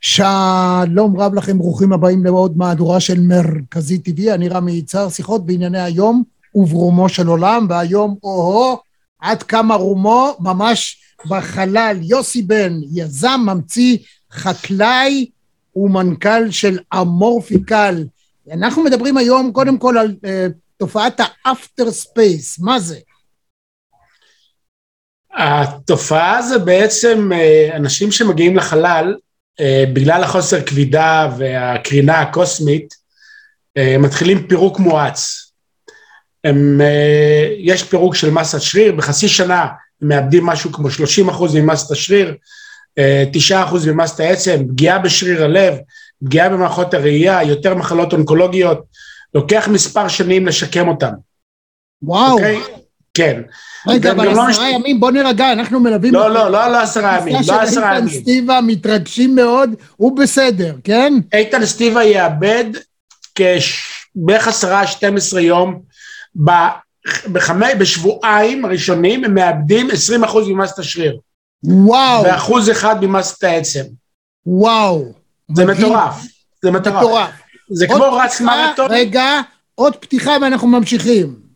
[0.00, 5.80] שלום רב לכם, ברוכים הבאים לעוד מהדורה של מרכזי טבעי, אני רמי יצהר, שיחות בענייני
[5.80, 6.22] היום
[6.54, 8.78] וברומו של עולם, והיום, או-הו,
[9.20, 13.98] עד כמה רומו, ממש בחלל, יוסי בן, יזם, ממציא,
[14.32, 15.30] חקלאי
[15.76, 18.04] ומנכ"ל של Amorphical.
[18.52, 22.98] אנחנו מדברים היום קודם כל על uh, תופעת ה after space, מה זה?
[25.34, 29.18] התופעה זה בעצם uh, אנשים שמגיעים לחלל אה,
[29.92, 32.94] בגלל החוסר כבידה והקרינה הקוסמית,
[33.76, 35.52] אה, מתחילים פירוק מואץ.
[36.44, 39.66] הם, אה, יש פירוק של מסת שריר, בחצי שנה
[40.02, 42.34] הם מאבדים משהו כמו 30 אחוז ממסת השריר,
[43.32, 45.74] 9 אחוז ממסת העצם, פגיעה בשריר הלב,
[46.24, 48.84] פגיעה במערכות הראייה, יותר מחלות אונקולוגיות,
[49.34, 51.12] לוקח מספר שנים לשקם אותם.
[52.02, 52.38] וואו.
[52.38, 52.78] Okay?
[53.18, 53.42] כן.
[53.86, 56.14] רגע, אבל לא עשרה ימים, בוא נירגע, אנחנו מלווים...
[56.14, 58.08] לא, לא, לא, לא עשרה ימים, לא עשרה ימים.
[58.08, 61.12] איתן סטיבה מתרגשים מאוד, הוא בסדר, כן?
[61.32, 62.64] איתן סטיבה יאבד
[64.14, 65.80] בערך עשרה, 12 יום,
[67.32, 71.18] בחמי, בשבועיים הראשונים הם מאבדים 20 אחוז ממסת השריר.
[71.64, 72.24] וואו.
[72.24, 73.82] ואחוז אחד ממסת העצם.
[74.46, 75.12] וואו.
[75.54, 76.14] זה מטורף.
[76.62, 77.30] זה מטורף.
[77.70, 78.86] זה כמו רץ מרתון.
[78.90, 79.40] רגע,
[79.74, 81.47] עוד פתיחה ואנחנו ממשיכים.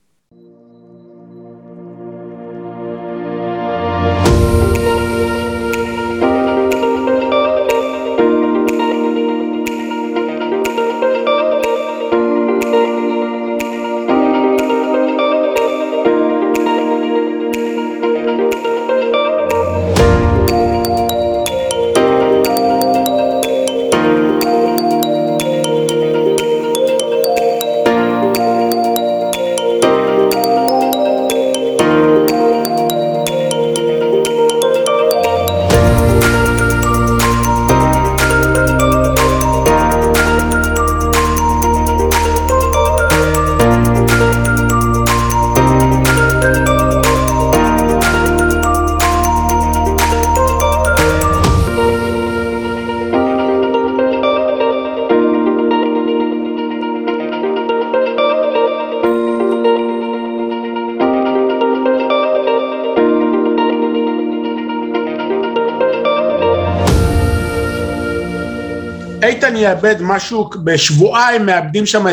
[69.63, 72.11] יאבד משהו, בשבועיים מאבדים שם 20%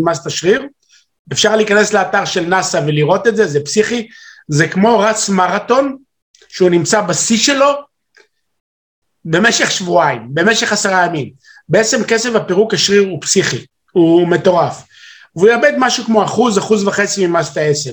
[0.00, 0.62] ממסת השריר,
[1.32, 4.08] אפשר להיכנס לאתר של נאסא ולראות את זה, זה פסיכי,
[4.48, 5.96] זה כמו רץ מרתון,
[6.48, 7.72] שהוא נמצא בשיא שלו,
[9.24, 11.30] במשך שבועיים, במשך עשרה ימים.
[11.68, 14.82] בעצם קצב הפירוק השריר הוא פסיכי, הוא מטורף.
[15.36, 17.90] והוא יאבד משהו כמו אחוז, אחוז וחצי ממסת העצם.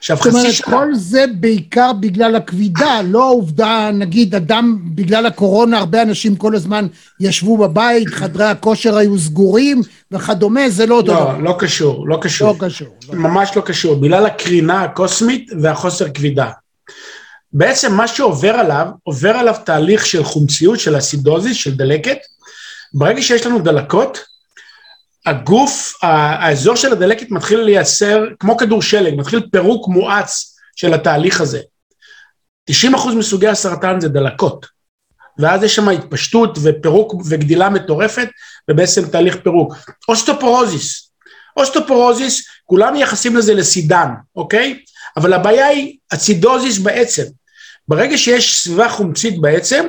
[0.00, 0.52] עכשיו חצי שנה...
[0.52, 6.36] זאת אומרת, כל זה בעיקר בגלל הכבידה, לא העובדה, נגיד, אדם, בגלל הקורונה, הרבה אנשים
[6.36, 6.86] כל הזמן
[7.20, 11.38] ישבו בבית, חדרי הכושר היו סגורים וכדומה, זה לא אותו לא, דבר.
[11.38, 12.56] לא קשור, לא קשור.
[12.60, 12.88] לא קשור.
[13.12, 16.50] ממש לא קשור, בגלל הקרינה הקוסמית והחוסר כבידה.
[17.52, 22.18] בעצם מה שעובר עליו, עובר עליו תהליך של חומציות, של אסידוזיס, של דלקת.
[22.94, 24.18] ברגע שיש לנו דלקות,
[25.26, 31.60] הגוף, האזור של הדלקת מתחיל לייצר, כמו כדור שלג, מתחיל פירוק מואץ של התהליך הזה.
[32.70, 32.74] 90%
[33.16, 34.66] מסוגי הסרטן זה דלקות,
[35.38, 38.28] ואז יש שם התפשטות ופירוק וגדילה מטורפת,
[38.70, 39.76] ובעצם תהליך פירוק.
[40.08, 41.12] אוסטופורוזיס,
[41.56, 44.82] אוסטופורוזיס, כולם מייחסים לזה לסידן, אוקיי?
[45.16, 47.22] אבל הבעיה היא ה acidosis בעצם.
[47.88, 49.86] ברגע שיש סביבה חומצית בעצם,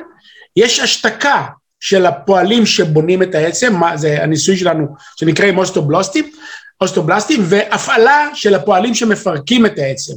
[0.56, 1.46] יש השתקה
[1.82, 6.32] של הפועלים שבונים את העצם, מה, זה הניסוי שלנו שנקראים אוסטובלסטים,
[6.80, 10.12] אוסטובלסטים, והפעלה של הפועלים שמפרקים את העצם.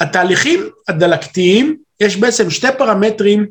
[0.00, 3.46] התהליכים הדלקתיים, יש בעצם שתי פרמטרים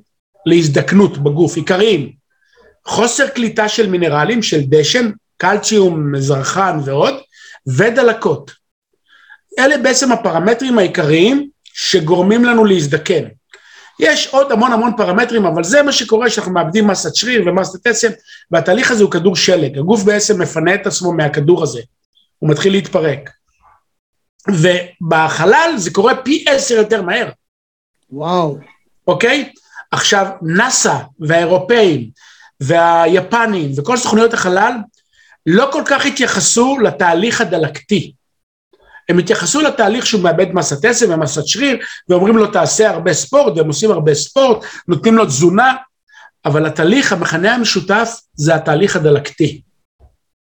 [0.45, 2.11] להזדקנות בגוף, עיקריים,
[2.85, 7.13] חוסר קליטה של מינרלים, של דשן, קלציום, זרחן ועוד,
[7.77, 8.51] ודלקות.
[9.59, 13.23] אלה בעצם הפרמטרים העיקריים שגורמים לנו להזדקן.
[13.99, 18.09] יש עוד המון המון פרמטרים, אבל זה מה שקורה שאנחנו מאבדים מסת שריר ומסת עצם,
[18.51, 21.81] והתהליך הזה הוא כדור שלג, הגוף בעצם מפנה את עצמו מהכדור הזה,
[22.39, 23.29] הוא מתחיל להתפרק.
[24.47, 27.29] ובחלל זה קורה פי עשר יותר מהר.
[28.09, 28.57] וואו.
[29.07, 29.51] אוקיי?
[29.91, 32.09] עכשיו, נאסא והאירופאים
[32.59, 34.73] והיפנים וכל סוכנויות החלל
[35.45, 38.13] לא כל כך התייחסו לתהליך הדלקתי.
[39.09, 41.77] הם התייחסו לתהליך שהוא מאבד מסת עשב ומסת שריר,
[42.09, 45.75] ואומרים לו תעשה הרבה ספורט, והם עושים הרבה ספורט, נותנים לו תזונה,
[46.45, 49.61] אבל התהליך, המכנה המשותף, זה התהליך הדלקתי,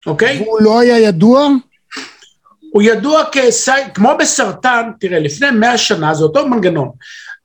[0.05, 0.41] אוקיי?
[0.43, 1.47] והוא לא היה ידוע?
[2.73, 3.71] הוא ידוע כסי...
[3.93, 6.89] כמו בסרטן, תראה, לפני מאה שנה, זה אותו מנגנון,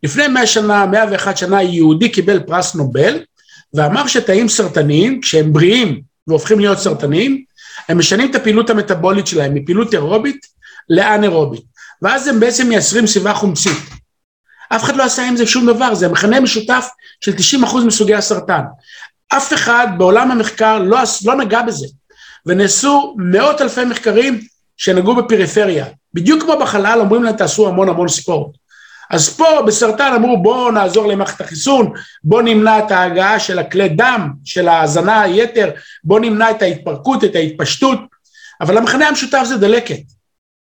[0.03, 3.19] לפני מאה שנה, מאה ואחת שנה, יהודי קיבל פרס נובל,
[3.75, 7.45] ואמר שתאים סרטניים, כשהם בריאים והופכים להיות סרטניים,
[7.89, 10.58] הם משנים את הפעילות המטבולית שלהם מפעילות אירובית
[10.91, 11.63] לאנאירובית,
[12.03, 13.79] ואז הם בעצם מייצרים סביבה חומצית.
[14.69, 16.89] אף אחד לא עשה עם זה שום דבר, זה מכנה משותף
[17.21, 17.33] של
[17.65, 18.63] 90% מסוגי הסרטן.
[19.29, 21.87] אף אחד בעולם המחקר לא, לא נגע בזה,
[22.47, 24.41] ונעשו מאות אלפי מחקרים
[24.77, 25.87] שנגעו בפריפריה.
[26.15, 28.57] בדיוק כמו בחלל אומרים להם תעשו המון המון ספורט.
[29.11, 31.93] אז פה בסרטן אמרו בואו נעזור למערכת החיסון,
[32.25, 35.71] בואו נמנע את ההגעה של הכלי דם, של ההאזנה היתר,
[36.05, 37.99] בואו נמנע את ההתפרקות, את ההתפשטות,
[38.61, 40.01] אבל המכנה המשותף זה דלקת,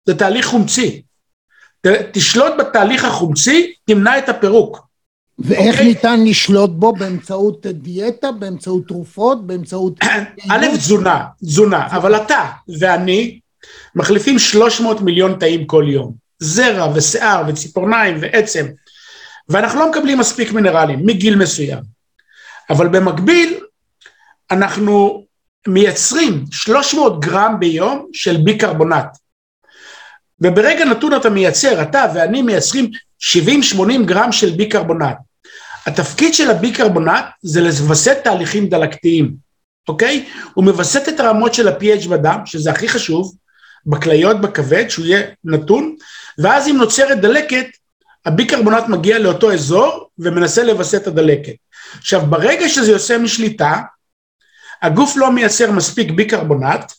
[0.06, 1.02] זה תהליך חומצי.
[2.12, 4.86] תשלוט בתהליך החומצי, תמנע את הפירוק.
[5.38, 5.78] ואיך okay.
[5.78, 5.86] אוקיי?
[5.86, 6.92] ניתן לשלוט בו?
[6.92, 9.98] באמצעות דיאטה, באמצעות תרופות, באמצעות...
[10.52, 13.40] א', תזונה, תזונה, אבל אתה ואני
[13.94, 16.14] מחליפים 300 מיליון תאים כל יום.
[16.38, 18.66] זרע ושיער וציפורניים ועצם,
[19.48, 21.82] ואנחנו לא מקבלים מספיק מינרלים מגיל מסוים.
[22.70, 23.60] אבל במקביל,
[24.50, 25.24] אנחנו
[25.68, 29.06] מייצרים 300 גרם ביום של ביקרבונט.
[30.40, 32.90] וברגע נתון אתה מייצר, אתה ואני מייצרים
[33.20, 35.16] 70-80 גרם של ביקרבונט.
[35.86, 39.34] התפקיד של הביקרבונט זה לווסת תהליכים דלקתיים,
[39.88, 40.28] אוקיי?
[40.54, 43.34] הוא מווסת את הרמות של ה-PH בדם, שזה הכי חשוב,
[43.86, 45.96] בכליות בכבד, שהוא יהיה נתון,
[46.38, 47.66] ואז אם נוצרת דלקת,
[48.26, 51.54] הביקרבונט מגיע לאותו אזור ומנסה לווסת את הדלקת.
[51.98, 53.80] עכשיו, ברגע שזה יוצא משליטה,
[54.82, 56.92] הגוף לא מייצר מספיק ביקרבונט,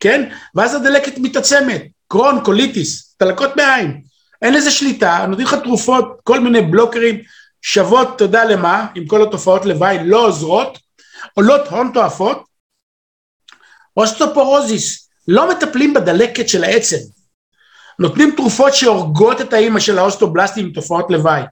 [0.00, 0.28] כן?
[0.54, 4.02] ואז הדלקת מתעצמת, קרון, קוליטיס, דלקות מעיים.
[4.42, 7.20] אין לזה שליטה, נותנים לך תרופות, כל מיני בלוקרים
[7.62, 10.78] שוות, אתה יודע למה, עם כל התופעות לוואי לא עוזרות,
[11.34, 12.44] עולות הון תועפות,
[13.96, 16.96] אוסטופורוזיס, לא מטפלים בדלקת של העצם.
[17.98, 21.42] נותנים תרופות שהורגות את האימא של האוסטובלסטים עם תופעות לוואי.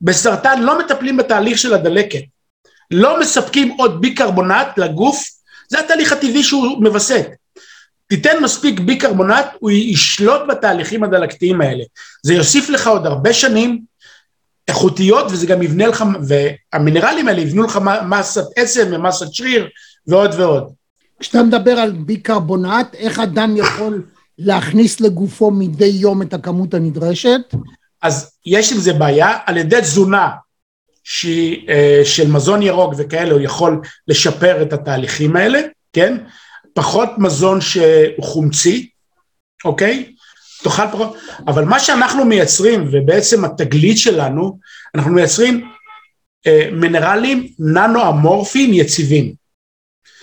[0.00, 2.22] בסרטן לא מטפלים בתהליך של הדלקת.
[2.90, 5.24] לא מספקים עוד ביקרבונט לגוף,
[5.68, 7.26] זה התהליך הטבעי שהוא מווסת.
[8.16, 11.84] תיתן מספיק ביקרבונט, הוא ישלוט בתהליכים הדלקתיים האלה.
[12.22, 13.80] זה יוסיף לך עוד הרבה שנים
[14.68, 19.68] איכותיות, וזה גם יבנה לך, והמינרלים האלה יבנו לך מסת עצם ומסת שריר
[20.06, 20.72] ועוד ועוד.
[21.20, 24.02] כשאתה מדבר על ביקרבונט, איך אדם יכול
[24.38, 27.40] להכניס לגופו מדי יום את הכמות הנדרשת?
[28.02, 30.28] אז יש עם זה בעיה, על ידי תזונה
[31.04, 35.60] שהיא, אה, של מזון ירוק וכאלה, הוא יכול לשפר את התהליכים האלה,
[35.92, 36.16] כן?
[36.74, 38.90] פחות מזון שהוא חומצי,
[39.64, 40.14] אוקיי?
[40.62, 41.16] תאכל פחות,
[41.46, 44.58] אבל מה שאנחנו מייצרים, ובעצם התגלית שלנו,
[44.94, 45.70] אנחנו מייצרים
[46.46, 49.34] אה, מינרלים ננו-אמורפיים יציבים.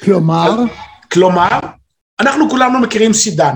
[0.03, 0.49] כלומר?
[1.11, 1.59] כלומר,
[2.19, 3.55] אנחנו כולנו מכירים סידן.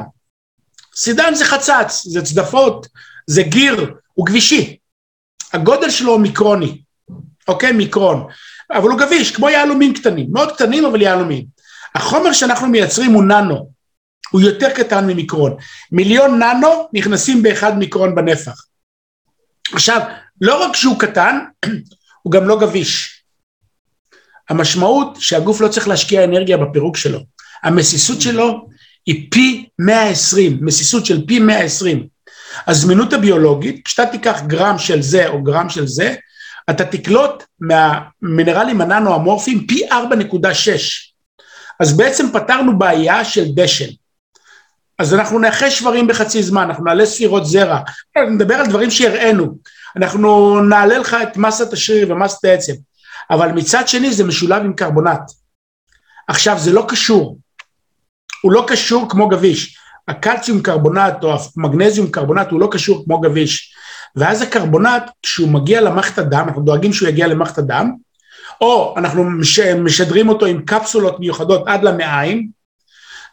[0.95, 2.87] סידן זה חצץ, זה צדפות,
[3.27, 4.77] זה גיר, הוא גבישי.
[5.53, 6.81] הגודל שלו הוא מיקרוני,
[7.47, 7.71] אוקיי?
[7.71, 8.27] מיקרון.
[8.71, 11.54] אבל הוא גביש, כמו יהלומים קטנים, מאוד קטנים אבל יהלומים.
[11.95, 13.69] החומר שאנחנו מייצרים הוא ננו,
[14.31, 15.55] הוא יותר קטן ממיקרון.
[15.91, 18.65] מיליון ננו נכנסים באחד מיקרון בנפח.
[19.73, 20.01] עכשיו,
[20.41, 21.39] לא רק שהוא קטן,
[22.23, 23.21] הוא גם לא גביש.
[24.49, 27.19] המשמעות שהגוף לא צריך להשקיע אנרגיה בפירוק שלו.
[27.63, 28.67] המסיסות שלו
[29.05, 32.07] היא פי 120, מסיסות של פי 120.
[32.67, 36.15] הזמינות הביולוגית, כשאתה תיקח גרם של זה או גרם של זה,
[36.69, 39.95] אתה תקלוט מהמינרלים הננו-אמורפיים פי 4.6.
[41.79, 43.89] אז בעצם פתרנו בעיה של דשן.
[44.99, 47.79] אז אנחנו נאחש שברים בחצי זמן, אנחנו נעלה ספירות זרע,
[48.31, 49.57] נדבר על דברים שיראינו,
[49.97, 52.73] אנחנו נעלה לך את מסת השריר ומסת העצם,
[53.29, 55.31] אבל מצד שני זה משולב עם קרבונט.
[56.27, 57.37] עכשיו זה לא קשור,
[58.41, 63.73] הוא לא קשור כמו גביש, הקלציום קרבונט או המגנזיום קרבונט הוא לא קשור כמו גביש,
[64.15, 67.91] ואז הקרבונט כשהוא מגיע למערכת הדם, אנחנו דואגים שהוא יגיע למערכת הדם,
[68.61, 69.23] או אנחנו
[69.83, 72.47] משדרים אותו עם קפסולות מיוחדות עד למעיים,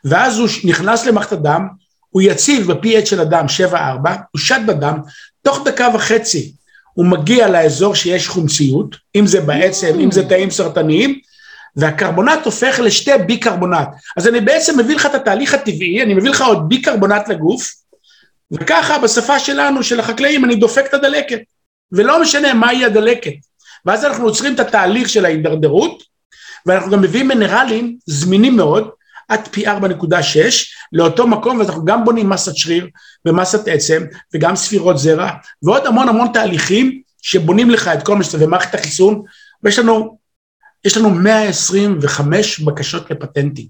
[0.04, 1.68] ואז הוא נכנס למערכת הדם,
[2.10, 3.74] הוא יציב ב-PH של הדם 7-4,
[4.32, 4.98] הוא שט בדם,
[5.42, 6.52] תוך דקה וחצי
[6.94, 11.18] הוא מגיע לאזור שיש חומציות, אם זה בעצם, אם זה תאים סרטניים,
[11.76, 13.88] והקרבונט הופך לשתי ביקרבונט.
[14.16, 17.70] אז אני בעצם מביא לך את התהליך הטבעי, אני מביא לך עוד ביקרבונט לגוף,
[18.50, 21.40] וככה בשפה שלנו, של החקלאים, אני דופק את הדלקת,
[21.92, 23.32] ולא משנה מהי הדלקת.
[23.86, 26.02] ואז אנחנו עוצרים את התהליך של ההידרדרות,
[26.66, 28.90] ואנחנו גם מביאים מינרלים זמינים מאוד,
[29.28, 29.72] עד פי 4.6
[30.92, 32.88] לאותו מקום, ואז אנחנו גם בונים מסת שריר
[33.26, 34.02] ומסת עצם
[34.34, 35.30] וגם ספירות זרע
[35.62, 39.22] ועוד המון המון תהליכים שבונים לך את כל מה שאתה ומערכת החיסון
[39.62, 40.18] ויש לנו,
[40.84, 43.66] יש לנו 125 בקשות לפטנטים.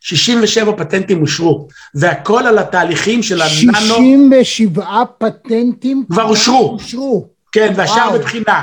[0.00, 3.94] 67 פטנטים אושרו, והכל על התהליכים של הננו...
[4.34, 6.70] 67 פטנטים כבר אושרו.
[6.70, 7.28] אושרו.
[7.52, 8.62] כן, והשאר בבחינה.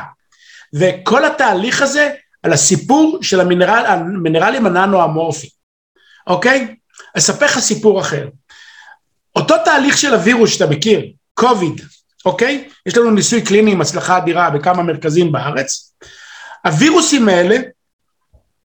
[0.73, 2.09] וכל התהליך הזה,
[2.43, 5.51] על הסיפור של המינרל, המינרלים הננו-אמורפיים,
[6.27, 6.75] אוקיי?
[7.17, 8.27] אספר לך סיפור אחר.
[9.35, 11.01] אותו תהליך של הווירוס שאתה מכיר,
[11.33, 11.81] קוביד,
[12.25, 12.69] אוקיי?
[12.85, 15.93] יש לנו ניסוי קליני עם הצלחה אדירה בכמה מרכזים בארץ.
[16.65, 17.57] הווירוסים האלה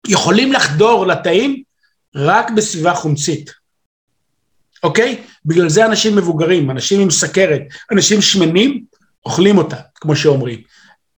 [0.09, 1.62] יכולים לחדור לתאים
[2.14, 3.50] רק בסביבה חומצית,
[4.82, 5.23] אוקיי?
[5.44, 8.85] בגלל זה אנשים מבוגרים, אנשים עם סכרת, אנשים שמנים,
[9.26, 10.62] אוכלים אותה, כמו שאומרים.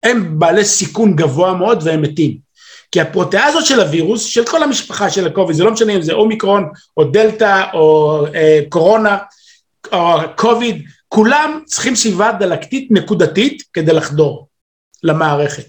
[0.05, 2.37] הם בעלי סיכון גבוה מאוד והם מתים.
[2.91, 6.13] כי הפרוטאה הזאת של הווירוס, של כל המשפחה של הקוביד, זה לא משנה אם זה
[6.13, 9.17] אומיקרון או דלתא או אה, קורונה
[9.93, 14.47] או קוביד, כולם צריכים סביבה דלקתית נקודתית כדי לחדור
[15.03, 15.65] למערכת.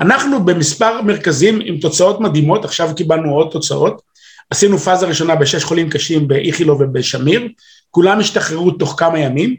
[0.00, 4.02] אנחנו במספר מרכזים עם תוצאות מדהימות, עכשיו קיבלנו עוד תוצאות,
[4.50, 7.48] עשינו פאזה ראשונה בשש חולים קשים באיכילוב ובשמיר,
[7.90, 9.56] כולם השתחררו תוך כמה ימים,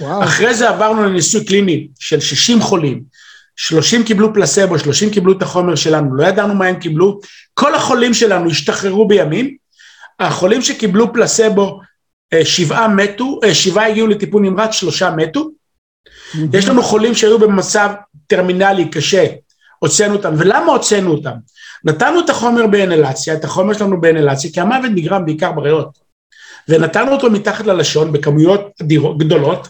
[0.00, 0.24] וואו.
[0.24, 3.02] אחרי זה עברנו לניסוי קליני של 60 חולים,
[3.56, 7.20] 30 קיבלו פלסבו, 30 קיבלו את החומר שלנו, לא ידענו מה הם קיבלו,
[7.54, 9.56] כל החולים שלנו השתחררו בימים,
[10.20, 11.80] החולים שקיבלו פלסבו,
[12.32, 15.50] אה, שבעה מתו, אה, שבעה הגיעו לטיפול נמרץ, שלושה מתו,
[16.52, 17.90] יש לנו חולים שהיו במצב
[18.26, 19.26] טרמינלי קשה,
[19.78, 21.34] הוצאנו אותם, ולמה הוצאנו אותם?
[21.84, 25.98] נתנו את החומר באנלציה, את החומר שלנו באנלציה, כי המוות נגרם בעיקר בריאות,
[26.68, 28.82] ונתנו אותו מתחת ללשון בכמויות
[29.18, 29.68] גדולות,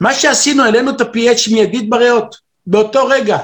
[0.00, 3.38] מה שעשינו, העלינו את ה-pH מיידית בריאות, באותו רגע.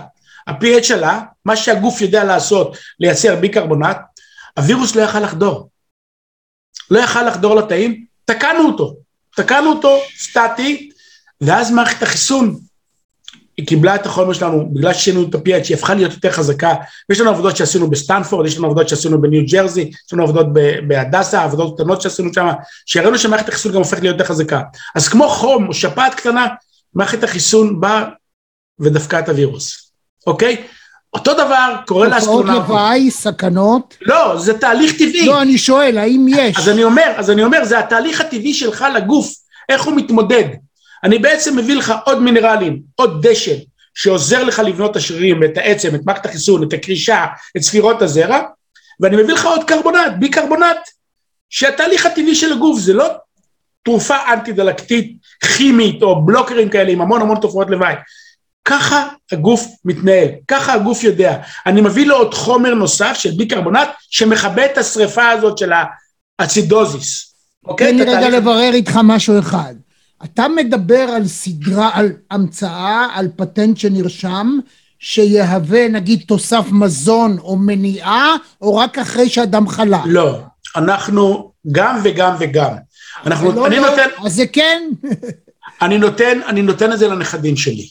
[0.47, 3.97] ה-pH עלה, מה שהגוף יודע לעשות, לייצר ביקרבונט,
[4.59, 5.69] הווירוס לא יכל לחדור.
[6.91, 8.95] לא יכל לחדור לתאים, תקענו אותו.
[9.37, 10.91] תקענו אותו סטטי,
[11.41, 12.59] ואז מערכת החיסון
[13.57, 16.75] היא קיבלה את החומר שלנו, בגלל ששינו את ה-PH, היא הפכה להיות יותר חזקה.
[17.11, 20.47] יש לנו עבודות שעשינו בסטנפורד, יש לנו עבודות שעשינו בניו ג'רזי, יש לנו עבודות
[20.89, 22.47] בהדסה, עבודות קטנות שעשינו שם,
[22.87, 24.63] שהראינו שמערכת החיסון גם הופכת להיות יותר חזקה.
[24.95, 26.47] אז כמו חום או שפעת קטנה,
[26.95, 28.05] מערכת החיסון באה
[28.81, 29.93] ודפקה את הווירוס,
[30.27, 30.57] אוקיי?
[31.15, 32.61] אותו דבר קורה לאסטרונאוטים.
[32.61, 33.97] תופעות לוואי, סכנות?
[34.01, 35.27] לא, זה תהליך טבעי.
[35.27, 36.57] לא, אני שואל, האם יש?
[36.57, 39.35] אז אני אומר, אז אני אומר, זה התהליך הטבעי שלך לגוף,
[39.69, 40.45] איך הוא מתמודד.
[41.05, 43.57] אני בעצם מביא לך עוד מינרלים, עוד דשן,
[43.95, 47.27] שעוזר לך לבנות את השרירים, את העצם, את מערכת החיסון, את הקרישה,
[47.57, 48.41] את ספירות הזרע,
[49.01, 50.79] ואני מביא לך עוד קרבונט, ביקרבונט,
[51.51, 53.09] שהתהליך הטבעי של הגוף זה לא
[53.85, 55.17] תרופה אנטי דלקתית
[55.57, 57.95] כימית או בלוקרים כאלה עם המון המון תופעות לוואי.
[58.65, 61.37] ככה הגוף מתנהל, ככה הגוף יודע.
[61.67, 65.73] אני מביא לו עוד חומר נוסף של ביקרבונט שמכבה את השריפה הזאת של
[66.39, 67.35] האצידוזיס.
[67.65, 67.87] אוקיי?
[67.87, 69.75] תן לי רגע לברר איתך משהו אחד.
[70.25, 74.59] אתה מדבר על סדרה, על המצאה, על פטנט שנרשם,
[74.99, 80.03] שיהווה נגיד תוסף מזון או מניעה, או רק אחרי שאדם חלה?
[80.07, 80.41] לא,
[80.77, 82.73] אנחנו גם וגם וגם.
[83.27, 84.09] אנחנו, לא, אני לא, נותן...
[84.25, 84.83] אז זה כן.
[85.83, 87.89] אני נותן, אני נותן את זה לנכדים שלי,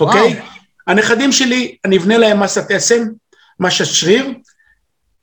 [0.00, 0.40] אוקיי?
[0.86, 3.02] הנכדים שלי, אני אבנה להם מסת עשם,
[3.60, 4.32] מסת שריר,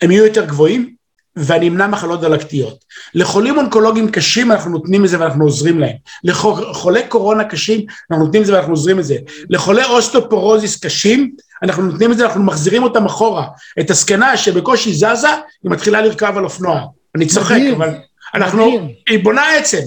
[0.02, 0.96] הם יהיו יותר גבוהים,
[1.36, 2.86] ואני אמנע מחלות דלקתיות.
[3.14, 5.96] לחולים אונקולוגיים קשים אנחנו נותנים את זה ואנחנו עוזרים להם.
[6.24, 9.16] לחולי קורונה קשים אנחנו נותנים את זה ואנחנו עוזרים את זה.
[9.50, 11.32] לחולי אוסטופורוזיס קשים
[11.64, 13.48] אנחנו נותנים את זה, אנחנו מחזירים אותם אחורה.
[13.80, 15.28] את הזקנה שבקושי זזה,
[15.64, 16.82] היא מתחילה לרכב על אופנוע.
[17.16, 17.90] אני צוחק, מדהים, אבל
[18.36, 18.90] אנחנו, מדהים.
[19.10, 19.82] היא בונה עצם.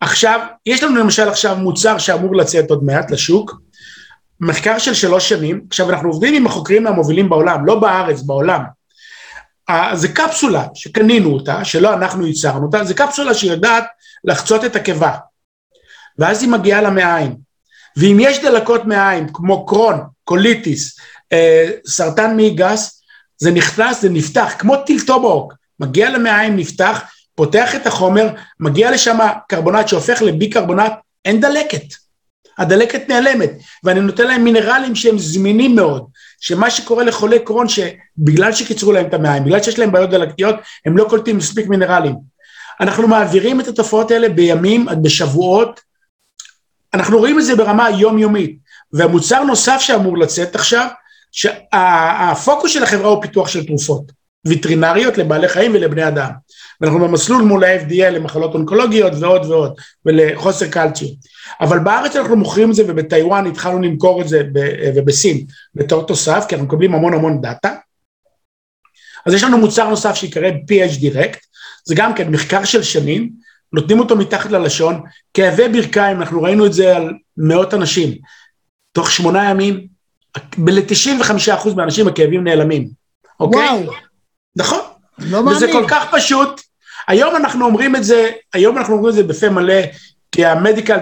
[0.00, 3.60] עכשיו, יש לנו למשל עכשיו מוצר שאמור לצאת עוד מעט לשוק,
[4.40, 8.62] מחקר של שלוש שנים, עכשיו אנחנו עובדים עם החוקרים המובילים בעולם, לא בארץ, בעולם.
[9.92, 13.84] זה קפסולה שקנינו אותה, שלא אנחנו ייצרנו אותה, זה קפסולה שיודעת
[14.24, 15.16] לחצות את הקיבה,
[16.18, 17.36] ואז היא מגיעה למעיים.
[17.96, 20.98] ואם יש דלקות מעיים, כמו קרון, קוליטיס,
[21.32, 23.02] אה, סרטן מעי גס,
[23.38, 27.02] זה נכנס, זה נפתח, כמו טיל טובוק, מגיע למעיים, נפתח,
[27.34, 28.28] פותח את החומר,
[28.60, 29.18] מגיע לשם
[29.48, 30.92] קרבונט שהופך לביקרבונט,
[31.24, 31.84] אין דלקת.
[32.60, 33.50] הדלקת נעלמת,
[33.84, 36.06] ואני נותן להם מינרלים שהם זמינים מאוד,
[36.40, 40.96] שמה שקורה לחולי קרון, שבגלל שקיצרו להם את המעיים, בגלל שיש להם בעיות דלקתיות, הם
[40.96, 42.16] לא קולטים מספיק מינרלים.
[42.80, 45.80] אנחנו מעבירים את התופעות האלה בימים בשבועות,
[46.94, 48.56] אנחנו רואים את זה ברמה יומיומית,
[48.92, 50.86] והמוצר נוסף שאמור לצאת עכשיו,
[51.32, 54.12] שהפוקוס של החברה הוא פיתוח של תרופות,
[54.44, 56.30] ויטרינריות לבעלי חיים ולבני אדם.
[56.80, 59.74] ואנחנו במסלול מול ה-FDA למחלות אונקולוגיות ועוד ועוד,
[60.06, 61.10] ולחוסר קלציום.
[61.60, 64.42] אבל בארץ אנחנו מוכרים את זה, ובטיוואן התחלנו למכור את זה,
[64.96, 67.74] ובסין, בתור תוסף, כי אנחנו מקבלים המון המון דאטה.
[69.26, 71.38] אז יש לנו מוצר נוסף שיקרא PH Direct,
[71.84, 73.30] זה גם כן מחקר של שנים,
[73.72, 75.02] נותנים אותו מתחת ללשון,
[75.34, 78.18] כאבי ברכיים, אנחנו ראינו את זה על מאות אנשים,
[78.92, 79.86] תוך שמונה ימים,
[80.58, 82.88] ל-95% מהאנשים הכאבים נעלמים,
[83.40, 83.68] אוקיי?
[83.68, 83.92] וואו.
[84.56, 84.80] נכון.
[85.18, 85.56] לא מאמין.
[85.56, 86.60] וזה כל כך פשוט,
[87.10, 89.82] היום אנחנו אומרים את זה, היום אנחנו אומרים את זה בפה מלא,
[90.32, 90.98] כי ה medical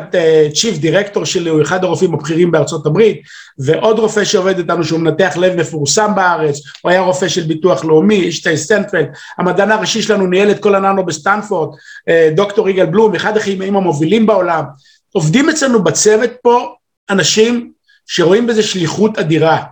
[0.54, 3.22] chief director שלי הוא אחד הרופאים הבכירים בארצות הברית
[3.58, 8.20] ועוד רופא שעובד איתנו שהוא מנתח לב מפורסם בארץ, הוא היה רופא של ביטוח לאומי,
[8.20, 9.06] אישטי סטנפלד,
[9.38, 11.76] המדען הראשי שלנו ניהל את כל הננו בסטנפורד,
[12.08, 14.64] אה, דוקטור יגאל בלום, אחד הכימאים המובילים בעולם,
[15.12, 16.74] עובדים אצלנו בצוות פה
[17.10, 17.72] אנשים
[18.06, 19.62] שרואים בזה שליחות אדירה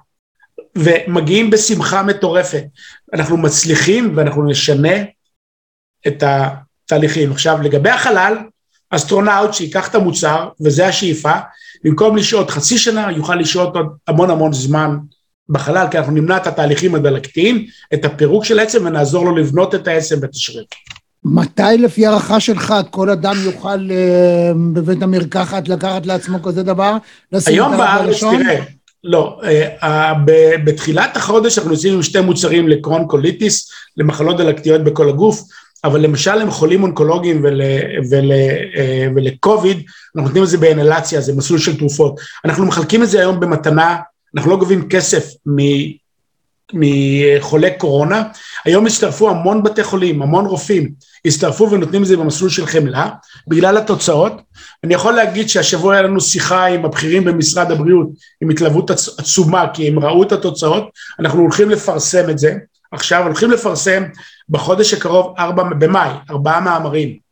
[0.76, 2.64] ומגיעים בשמחה מטורפת,
[3.14, 5.15] אנחנו מצליחים ואנחנו נשנה
[6.06, 7.32] את התהליכים.
[7.32, 8.36] עכשיו לגבי החלל,
[8.90, 11.32] אסטרונאוט שייקח את המוצר, וזה השאיפה,
[11.84, 14.96] במקום לשהות חצי שנה, יוכל לשהות עוד המון המון זמן
[15.48, 19.88] בחלל, כי אנחנו נמנע את התהליכים הדלקתיים, את הפירוק של העצם, ונעזור לו לבנות את
[19.88, 20.64] העצם ואת השריר.
[21.24, 26.96] מתי לפי הערכה שלך כל אדם יוכל אה, בבית המרקחת לקחת לעצמו כזה דבר?
[27.46, 28.60] היום בארץ, תראה,
[29.04, 29.40] לא,
[29.82, 30.12] אה,
[30.64, 35.42] בתחילת החודש אנחנו יוצאים עם שתי מוצרים לקרון קוליטיס, למחלות דלקתיות בכל הגוף,
[35.84, 37.60] אבל למשל הם חולים אונקולוגיים ול,
[38.10, 39.82] ול, אה, ולקוביד,
[40.16, 42.20] אנחנו נותנים את זה באינהלציה, זה מסלול של תרופות.
[42.44, 43.96] אנחנו מחלקים את זה היום במתנה,
[44.36, 45.24] אנחנו לא גובים כסף
[46.72, 48.22] מחולי קורונה.
[48.64, 50.92] היום הצטרפו המון בתי חולים, המון רופאים,
[51.24, 53.08] הצטרפו ונותנים את זה במסלול של חמלה,
[53.48, 54.32] בגלל התוצאות.
[54.84, 58.08] אני יכול להגיד שהשבוע היה לנו שיחה עם הבכירים במשרד הבריאות,
[58.42, 60.90] עם התלהבות עצומה, כי הם ראו את התוצאות,
[61.20, 62.54] אנחנו הולכים לפרסם את זה.
[62.92, 64.02] עכשיו הולכים לפרסם
[64.48, 67.26] בחודש הקרוב, ארבע, במאי, ארבעה מאמרים.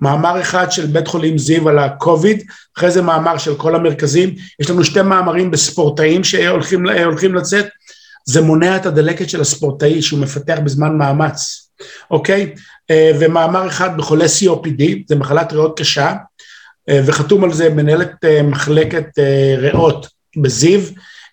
[0.00, 2.42] מאמר אחד של בית חולים זיו על הקוביד,
[2.76, 7.66] אחרי זה מאמר של כל המרכזים, יש לנו שתי מאמרים בספורטאים שהולכים לצאת,
[8.24, 11.70] זה מונע את הדלקת של הספורטאי שהוא מפתח בזמן מאמץ,
[12.10, 12.54] אוקיי?
[12.90, 16.14] אה, ומאמר אחד בחולי COPD, זה מחלת ריאות קשה,
[16.88, 19.18] אה, וחתום על זה מנהלת אה, מחלקת
[19.58, 20.80] ריאות בזיו,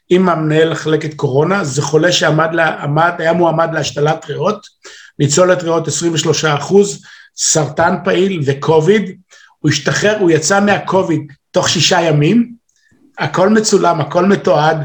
[0.10, 4.66] עם המנהל מחלקת קורונה, זה חולה שעמד, לה, עמד, היה מועמד להשתלת ריאות,
[5.20, 7.02] ניצולת ריאות 23 אחוז,
[7.38, 9.18] סרטן פעיל וקוביד,
[9.60, 12.54] הוא השתחרר, הוא יצא מהקוביד תוך שישה ימים,
[13.20, 14.78] הכל מצולם, הכל מתועד,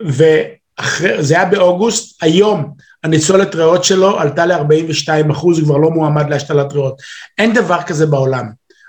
[0.00, 6.72] וזה היה באוגוסט, היום הניצולת ריאות שלו עלתה ל-42 אחוז, הוא כבר לא מועמד להשתלת
[6.72, 6.94] ריאות.
[7.38, 8.46] אין דבר כזה בעולם.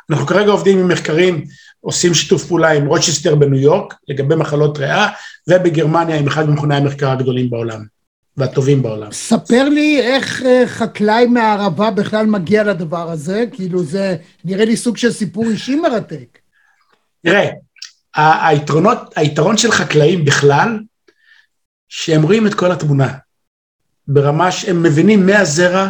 [0.09, 1.45] אנחנו כרגע עובדים עם מחקרים,
[1.81, 5.07] עושים שיתוף פעולה עם רוצ'סטר בניו יורק לגבי מחלות ריאה,
[5.47, 7.96] ובגרמניה עם אחד ממכוני המחקר הגדולים בעולם.
[8.37, 9.11] והטובים בעולם.
[9.11, 14.97] ספר לי איך אה, חקלאי מהערבה בכלל מגיע לדבר הזה, כאילו זה נראה לי סוג
[14.97, 16.39] של סיפור אישי מרתק.
[17.25, 17.49] תראה,
[18.15, 20.79] היתרונות, היתרון של חקלאים בכלל,
[21.89, 23.13] שהם רואים את כל התמונה.
[24.07, 25.89] ברמה שהם מבינים מהזרע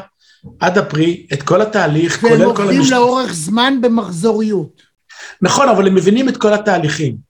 [0.60, 2.42] עד הפרי את כל התהליך, כולל כל.
[2.42, 4.82] והם עובדים לאורך זמן במחזוריות.
[5.42, 7.27] נכון, אבל הם מבינים את כל התהליכים.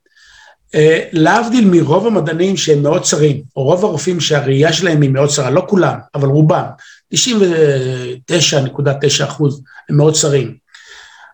[0.76, 5.50] אה, להבדיל מרוב המדענים שהם מאוד צרים, או רוב הרופאים שהראייה שלהם היא מאוד צרה,
[5.50, 6.66] לא כולם, אבל רובם,
[7.14, 10.68] 99.9 אחוז הם מאוד צרים.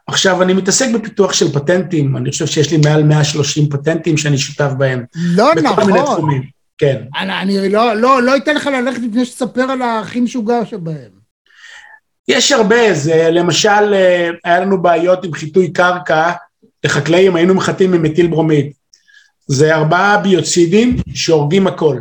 [0.08, 4.72] עכשיו, אני מתעסק בפיתוח של פטנטים, אני חושב שיש לי מעל 130 פטנטים שאני שותף
[4.78, 5.04] בהם.
[5.16, 5.78] לא בכל נכון.
[5.78, 6.44] בכל מיני תחומים,
[6.78, 7.04] כן.
[7.20, 11.24] אני, אני לא, לא, לא אתן לך ללכת לפני שתספר על הכי משוגע שבהם.
[12.28, 16.32] יש הרבה, זה למשל, אה, היה לנו בעיות עם חיטוי קרקע
[16.84, 18.72] לחקלאים, היינו מחטאים ממטיל ברומיד.
[19.48, 22.00] זה ארבעה ביוצידים שהורגים הכל.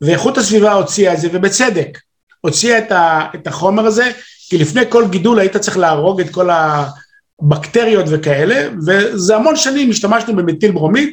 [0.00, 1.98] ואיכות הסביבה הוציאה את זה, ובצדק,
[2.40, 4.10] הוציאה את, ה, את החומר הזה,
[4.48, 10.36] כי לפני כל גידול היית צריך להרוג את כל הבקטריות וכאלה, וזה המון שנים השתמשנו
[10.36, 11.08] במטיל ברומיד,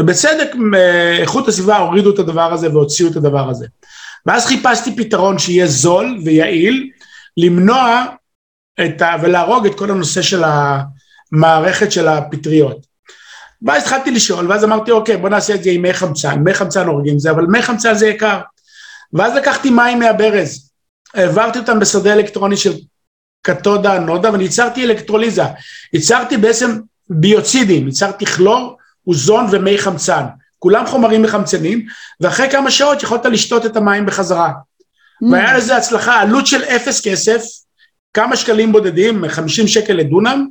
[0.00, 0.50] ובצדק
[1.18, 3.66] איכות הסביבה הורידו את הדבר הזה והוציאו את הדבר הזה.
[4.26, 6.90] ואז חיפשתי פתרון שיהיה זול ויעיל,
[7.36, 8.04] למנוע
[8.84, 9.16] את ה...
[9.22, 12.86] ולהרוג את כל הנושא של המערכת של הפטריות.
[13.62, 16.86] ואז התחלתי לשאול, ואז אמרתי, אוקיי, בוא נעשה את זה עם מי חמצן, מי חמצן
[16.86, 18.40] הורגים זה, אבל מי חמצן זה יקר.
[19.12, 20.70] ואז לקחתי מים מהברז,
[21.14, 22.72] העברתי אותם בשדה אלקטרוני של
[23.42, 25.42] קתודה אנודה, ואני ייצרתי אלקטרוליזה.
[25.92, 26.78] ייצרתי בעצם
[27.10, 30.24] ביוצידים, ייצרתי כלור, אוזון ומי חמצן.
[30.58, 31.86] כולם חומרים מחמצנים,
[32.20, 34.48] ואחרי כמה שעות יכולת לשתות את המים בחזרה.
[34.48, 35.26] Mm.
[35.32, 37.42] והיה לזה הצלחה, עלות של אפס כסף,
[38.14, 40.46] כמה שקלים בודדים, 50 שקל לדונם,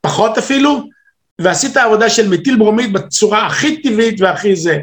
[0.00, 0.88] פחות אפילו,
[1.40, 4.78] ועשית עבודה של מטיל ברומיד בצורה הכי טבעית והכי זה.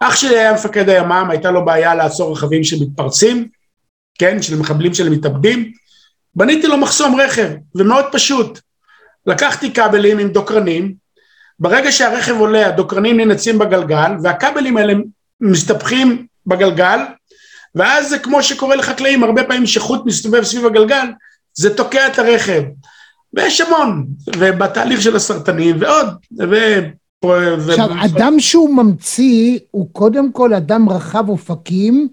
[0.00, 3.48] אח שלי היה מפקד הימ"מ, הייתה לו בעיה לעצור רכבים שמתפרצים,
[4.18, 5.72] כן, של מחבלים של מתאבדים,
[6.34, 8.58] בניתי לו מחסום רכב, ומאוד פשוט.
[9.26, 10.94] לקחתי כבלים עם דוקרנים,
[11.58, 14.92] ברגע שהרכב עולה הדוקרנים ננצים בגלגל, והכבלים האלה
[15.40, 16.98] מסתבכים בגלגל,
[17.74, 21.06] ואז זה כמו שקורה לחקלאים, הרבה פעמים שחוט מסתובב סביב הגלגל,
[21.54, 22.62] זה תוקע את הרכב.
[23.34, 26.06] ויש המון, ובתהליך של הסרטנים ועוד,
[26.48, 26.56] ו...
[27.24, 27.90] עכשיו.
[28.04, 32.08] אדם שהוא ממציא, הוא קודם כל אדם רחב אופקים,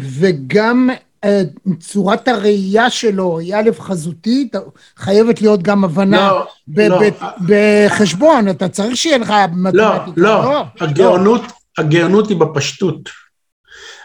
[0.00, 0.90] וגם
[1.24, 1.42] אה,
[1.80, 4.54] צורת הראייה שלו היא א' חזותית,
[4.96, 7.00] חייבת להיות גם הבנה לא, ב- לא.
[7.00, 7.12] ב-
[7.46, 10.12] בחשבון, אתה צריך שיהיה לך לא, מתמטיקה.
[10.16, 11.42] לא, הגאונות,
[11.78, 13.08] הגאונות היא בפשטות.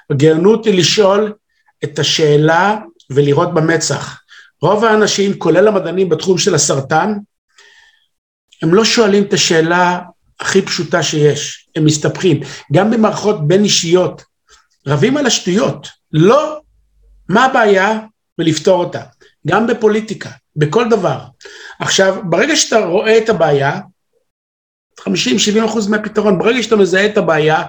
[0.09, 1.33] הגאונות היא לשאול
[1.83, 2.77] את השאלה
[3.09, 4.20] ולראות במצח.
[4.61, 7.13] רוב האנשים, כולל המדענים בתחום של הסרטן,
[8.61, 9.99] הם לא שואלים את השאלה
[10.39, 12.39] הכי פשוטה שיש, הם מסתבכים.
[12.73, 14.23] גם במערכות בין אישיות,
[14.87, 15.87] רבים על השטויות.
[16.11, 16.59] לא,
[17.29, 17.99] מה הבעיה?
[18.39, 19.01] ולפתור אותה.
[19.47, 21.19] גם בפוליטיקה, בכל דבר.
[21.79, 23.79] עכשיו, ברגע שאתה רואה את הבעיה,
[24.99, 25.05] 50-70
[25.65, 27.63] אחוז מהפתרון, ברגע שאתה מזהה את הבעיה,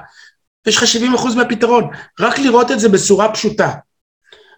[0.66, 1.90] יש לך 70 אחוז מהפתרון.
[2.20, 3.74] רק לראות את זה בצורה פשוטה.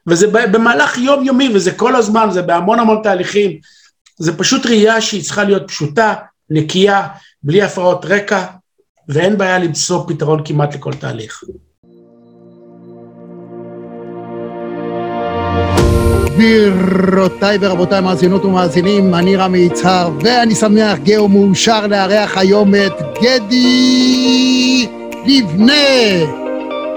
[0.07, 3.59] וזה במהלך יומיומי, וזה כל הזמן, זה בהמון המון תהליכים.
[4.19, 6.15] זה פשוט ראייה שהיא צריכה להיות פשוטה,
[6.51, 7.09] נקייה,
[7.43, 8.45] בלי הפרעות רקע,
[9.09, 11.45] ואין בעיה למצוא פתרון כמעט לכל תהליך.
[16.35, 24.89] גבירותיי ורבותיי מאזינות ומאזינים, אני רמי יצהר, ואני שמח, גאה ומאושר לארח היום את גדי
[25.27, 25.73] לבנה,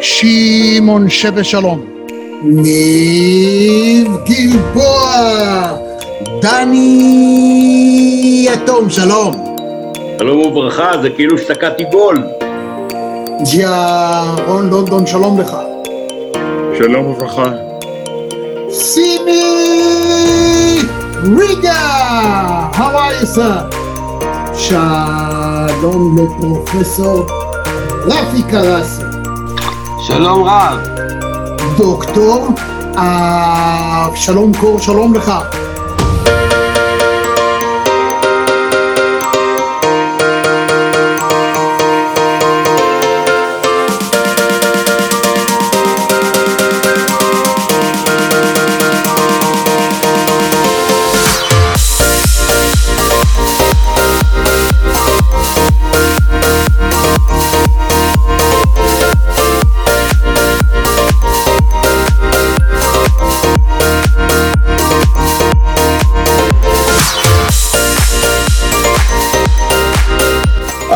[0.02, 1.97] שמעון שווה שלום,
[2.44, 5.12] ניב גלבוע,
[6.42, 6.98] דני
[8.50, 9.56] יתום, שלום,
[10.20, 12.24] שלום וברכה, זה כאילו שתקעתי גול.
[13.52, 15.58] ג'יארון לונדון, שלום לך.
[16.78, 17.52] שלום וברכה.
[18.70, 19.44] סימי
[21.38, 23.76] ריגה, how are you sir?
[24.54, 27.26] שלום לפרופסור
[28.06, 29.02] רפי קרסי,
[30.08, 30.78] שלום רב.
[31.78, 32.48] דוקטור
[34.08, 35.32] אבשלום קור, שלום לך.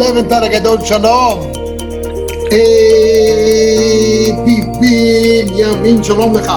[0.00, 1.52] לבנטל הגדול, שלום.
[2.46, 2.62] אבי
[4.80, 6.52] בנימין, שלום לך.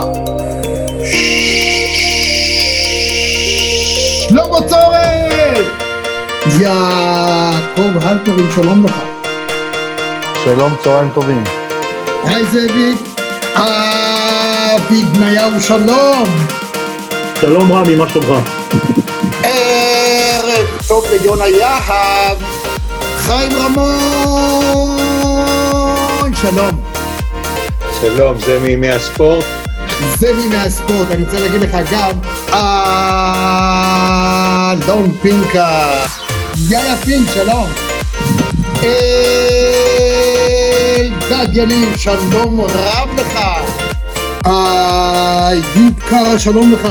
[4.29, 5.63] שלמה צורן!
[6.60, 8.95] יעקב הלפרין, שלום לך.
[10.43, 11.43] שלום, צהריים טובים.
[12.23, 12.97] היי זאביק.
[13.56, 16.27] אבי בניהו, שלום.
[17.41, 18.49] שלום רמי, מה שלומך?
[19.43, 22.53] ערב טוב ליונה יהב.
[23.26, 25.02] חיים רמון,
[26.42, 26.82] שלום.
[28.02, 29.46] שלום, זה מימי הספורט.
[30.18, 32.12] זה מימי הספורט, אני רוצה להגיד לך גם,
[34.84, 35.90] אלון פינקה,
[36.70, 37.70] יאיה פינק, שלום.
[41.24, 43.40] אלדד יניב, שלום רב לך.
[44.46, 46.88] איוב קרא, שלום לך.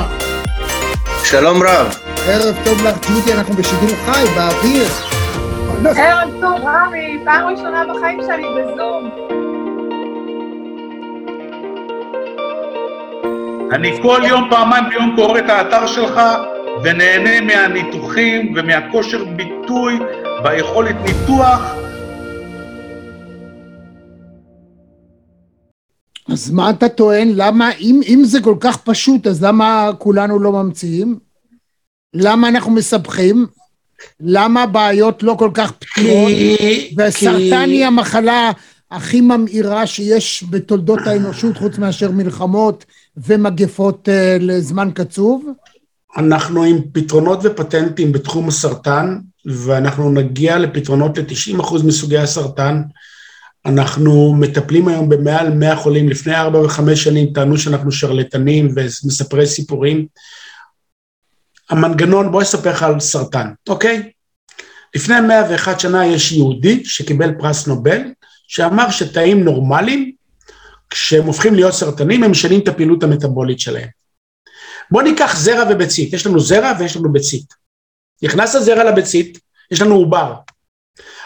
[1.24, 1.96] שלום רב.
[2.26, 5.11] ערב טוב לך, ג'ודי, אנחנו בשידור חי, באוויר.
[5.86, 9.10] ערב טוב, רמי, פעם ראשונה בחיים שלי בזום.
[13.72, 16.20] אני כל יום, פעמיים ביום קורא את האתר שלך
[16.84, 19.98] ונהנה מהניתוחים ומהכושר ביטוי
[20.44, 21.74] והיכולת ניתוח.
[26.32, 27.28] אז מה אתה טוען?
[27.34, 31.18] למה, אם, אם זה כל כך פשוט, אז למה כולנו לא ממציאים?
[32.14, 33.46] למה אנחנו מסבכים?
[34.20, 36.32] למה הבעיות לא כל כך פתירות?
[36.98, 38.50] וסרטן היא המחלה
[38.90, 42.84] הכי ממאירה שיש בתולדות האנושות, חוץ מאשר מלחמות
[43.16, 45.46] ומגפות uh, לזמן קצוב?
[46.16, 52.82] אנחנו עם פתרונות ופטנטים בתחום הסרטן, ואנחנו נגיע לפתרונות ל-90% מסוגי הסרטן.
[53.66, 60.06] אנחנו מטפלים היום במעל 100 חולים, לפני 4 ו-5 שנים טענו שאנחנו שרלטנים ומספרי סיפורים.
[61.72, 64.10] המנגנון, בוא אספר לך על סרטן, אוקיי?
[64.96, 68.00] לפני 101 שנה יש יהודי שקיבל פרס נובל,
[68.48, 70.12] שאמר שתאים נורמליים,
[70.90, 73.88] כשהם הופכים להיות סרטנים, הם משנים את הפעילות המטבולית שלהם.
[74.90, 77.54] בואו ניקח זרע וביצית, יש לנו זרע ויש לנו ביצית.
[78.22, 79.38] נכנס הזרע לביצית,
[79.70, 80.34] יש לנו עובר.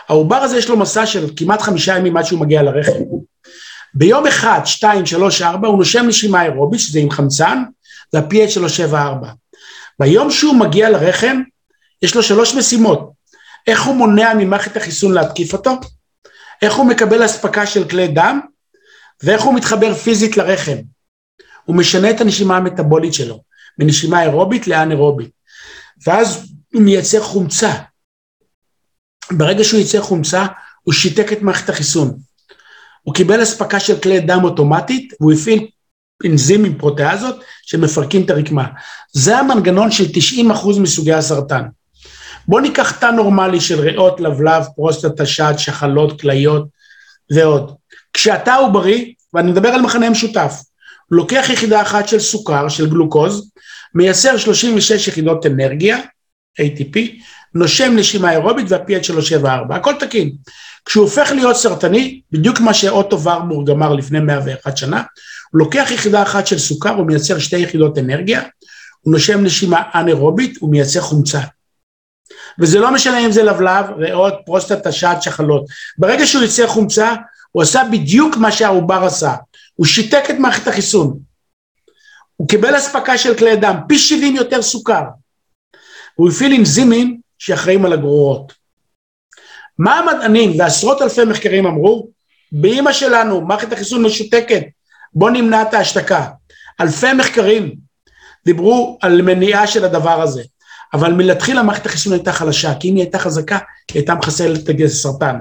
[0.08, 2.92] העובר הזה יש לו מסע של כמעט חמישה ימים עד שהוא מגיע לרחם.
[3.94, 7.62] ביום אחד, שתיים, שלוש, ארבע, הוא נושם נשימה אירובית, שזה עם חמצן,
[8.48, 9.28] שלו שבע ארבע.
[9.98, 11.42] ביום שהוא מגיע לרחם,
[12.02, 13.12] יש לו שלוש משימות.
[13.66, 15.70] איך הוא מונע ממערכת החיסון להתקיף אותו,
[16.62, 18.40] איך הוא מקבל אספקה של כלי דם,
[19.22, 20.76] ואיך הוא מתחבר פיזית לרחם.
[21.64, 23.42] הוא משנה את הנשימה המטבולית שלו,
[23.78, 25.30] מנשימה אירובית לאנאירובית.
[26.06, 27.72] ואז הוא מייצר חומצה.
[29.32, 30.46] ברגע שהוא ייצר חומצה,
[30.82, 32.18] הוא שיתק את מערכת החיסון.
[33.02, 35.68] הוא קיבל אספקה של כלי דם אוטומטית, והוא הפעיל
[36.24, 38.64] אנזימים פרוטאזות שמפרקים את הרקמה.
[39.12, 41.62] זה המנגנון של 90% מסוגי הסרטן.
[42.48, 46.66] בואו ניקח תא נורמלי של ריאות, לבלב, פרוסטטה, שד, שחלות, כליות
[47.30, 47.74] ועוד.
[48.12, 50.52] כשהתא הוא בריא, ואני מדבר על מכנה משותף,
[51.10, 53.50] לוקח יחידה אחת של סוכר, של גלוקוז,
[53.94, 55.98] מייצר 36 יחידות אנרגיה,
[56.60, 56.98] ATP,
[57.54, 60.32] נושם נשימה אירובית וה-PH שלו 7-4, הכל תקין.
[60.84, 65.02] כשהוא הופך להיות סרטני, בדיוק מה שאוטו ורבורג אמר לפני 101 שנה,
[65.50, 68.42] הוא לוקח יחידה אחת של סוכר, הוא מייצר שתי יחידות אנרגיה,
[69.00, 71.40] הוא נושם נשימה אנאירובית, הוא מייצר חומצה.
[72.58, 75.64] וזה לא משנה אם זה לבלב, ריאות, פרוסטטה, שד, שחלות.
[75.98, 77.14] ברגע שהוא יצא חומצה,
[77.52, 79.34] הוא עשה בדיוק מה שהעובר עשה.
[79.74, 81.18] הוא שיתק את מערכת החיסון.
[82.36, 85.02] הוא קיבל אספקה של כלי דם, פי 70 יותר סוכר.
[86.14, 88.52] הוא הפעיל אנזימים שאחראים על הגרורות.
[89.78, 92.08] מה המדענים ועשרות אלפי מחקרים אמרו?
[92.52, 94.62] באימא שלנו, מערכת החיסון משותקת,
[95.16, 96.26] בוא נמנע את ההשתקה.
[96.80, 97.74] אלפי מחקרים
[98.44, 100.42] דיברו על מניעה של הדבר הזה.
[100.94, 103.58] אבל מלהתחיל המערכת החיסון הייתה חלשה, כי אם היא הייתה חזקה,
[103.90, 105.36] היא הייתה מחסלת את הסרטן.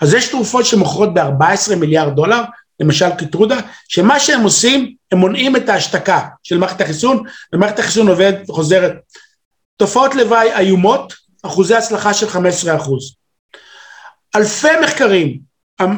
[0.00, 2.42] אז יש תרופות שמוכרות ב-14 מיליארד דולר,
[2.80, 8.50] למשל קיטרודה, שמה שהם עושים, הם מונעים את ההשתקה של מערכת החיסון, ומערכת החיסון עובדת
[8.50, 8.92] וחוזרת.
[9.76, 13.14] תופעות לוואי איומות, אחוזי הצלחה של 15 אחוז.
[14.36, 15.38] אלפי מחקרים,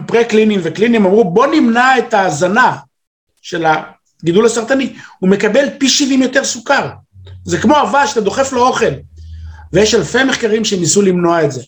[0.06, 2.76] פרה-קליניים וקליניים, אמרו בוא נמנע את ההזנה
[3.48, 3.64] של
[4.22, 6.88] הגידול הסרטני, הוא מקבל פי 70 יותר סוכר.
[7.44, 8.92] זה כמו אבש, אתה דוחף לו אוכל.
[9.72, 11.62] ויש אלפי מחקרים שניסו למנוע את זה,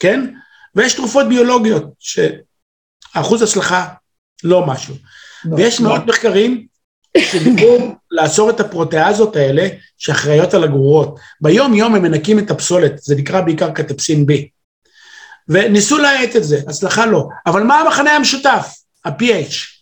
[0.00, 0.34] כן?
[0.74, 3.88] ויש תרופות ביולוגיות שאחוז הצלחה
[4.44, 4.94] לא משהו.
[5.44, 5.88] לא, ויש לא.
[5.88, 6.66] מאות מחקרים
[7.18, 11.18] שדיברו לעצור את הפרוטאזות האלה שאחראיות על הגרורות.
[11.40, 14.32] ביום יום הם מנקים את הפסולת, זה נקרא בעיקר קטפסין B.
[15.48, 17.28] וניסו להאט את זה, הצלחה לא.
[17.46, 18.74] אבל מה המחנה המשותף?
[19.04, 19.73] ה-PH.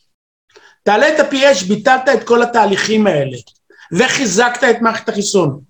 [0.82, 3.36] תעלה את ה-PH, ביטלת את כל התהליכים האלה.
[3.92, 5.60] וחיזקת את מערכת החיסון.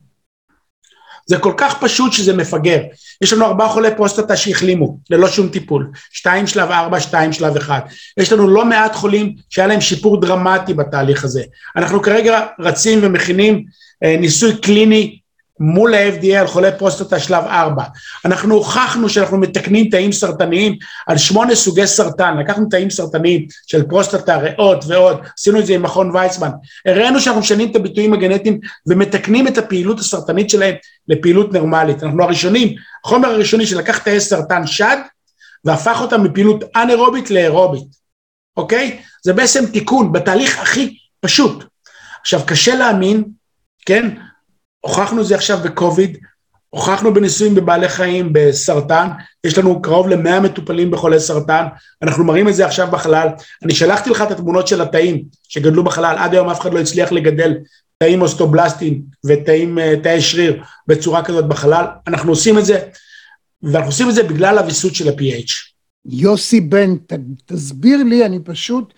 [1.26, 2.80] זה כל כך פשוט שזה מפגר.
[3.22, 5.90] יש לנו ארבעה חולי פרוסטטה שהחלימו, ללא שום טיפול.
[6.10, 7.80] שתיים שלב ארבע, שתיים שלב אחד.
[8.16, 11.42] יש לנו לא מעט חולים שהיה להם שיפור דרמטי בתהליך הזה.
[11.76, 13.64] אנחנו כרגע רצים ומכינים
[14.04, 15.18] אה, ניסוי קליני
[15.60, 17.84] מול ה-FDA על חולי פרוסטטה שלב 4.
[18.24, 24.36] אנחנו הוכחנו שאנחנו מתקנים תאים סרטניים על שמונה סוגי סרטן, לקחנו תאים סרטניים של פרוסטטה,
[24.36, 26.50] ריאות ועוד, עשינו את זה עם מכון ויצמן,
[26.86, 30.74] הראינו שאנחנו משנים את הביטויים הגנטיים ומתקנים את הפעילות הסרטנית שלהם
[31.08, 32.02] לפעילות נורמלית.
[32.02, 34.96] אנחנו הראשונים, החומר הראשוני שלקח תאי סרטן שד
[35.64, 37.88] והפך אותם מפעילות אנאירובית לאירובית,
[38.56, 39.00] אוקיי?
[39.24, 41.64] זה בעצם תיקון בתהליך הכי פשוט.
[42.20, 43.24] עכשיו קשה להאמין,
[43.86, 44.08] כן?
[44.82, 46.18] הוכחנו את זה עכשיו בקוביד,
[46.70, 49.08] הוכחנו בניסויים בבעלי חיים, בסרטן,
[49.44, 51.66] יש לנו קרוב ל-100 מטופלים בחולי סרטן,
[52.02, 53.28] אנחנו מראים את זה עכשיו בחלל,
[53.64, 57.12] אני שלחתי לך את התמונות של התאים שגדלו בחלל, עד היום אף אחד לא הצליח
[57.12, 57.54] לגדל
[57.98, 62.78] תאים אוסטובלסטיים ותאים, אה, תאי שריר בצורה כזאת בחלל, אנחנו עושים את זה,
[63.62, 65.52] ואנחנו עושים את זה בגלל הוויסות של ה-PH.
[66.06, 67.12] יוסי בן, ת,
[67.46, 68.94] תסביר לי, אני פשוט,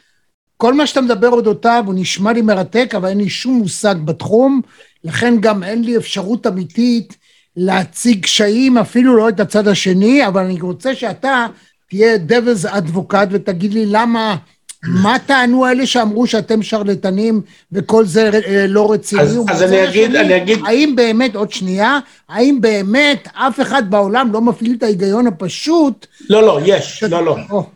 [0.57, 4.61] כל מה שאתה מדבר אודותיו הוא נשמע לי מרתק, אבל אין לי שום מושג בתחום,
[5.05, 7.17] לכן גם אין לי אפשרות אמיתית
[7.57, 11.47] להציג קשיים, אפילו לא את הצד השני, אבל אני רוצה שאתה
[11.91, 14.37] תהיה דבלס אדבוקט ותגיד לי למה,
[14.83, 19.23] מה טענו אלה שאמרו שאתם שרלטנים וכל זה אה, לא רציני?
[19.23, 20.59] אז, אז אני אגיד, השני, אני אגיד...
[20.67, 26.07] האם באמת, עוד שנייה, האם באמת אף אחד בעולם לא מפעיל את ההיגיון הפשוט?
[26.31, 27.03] לא, לא, יש, ש...
[27.03, 27.37] לא, לא.
[27.51, 27.67] או.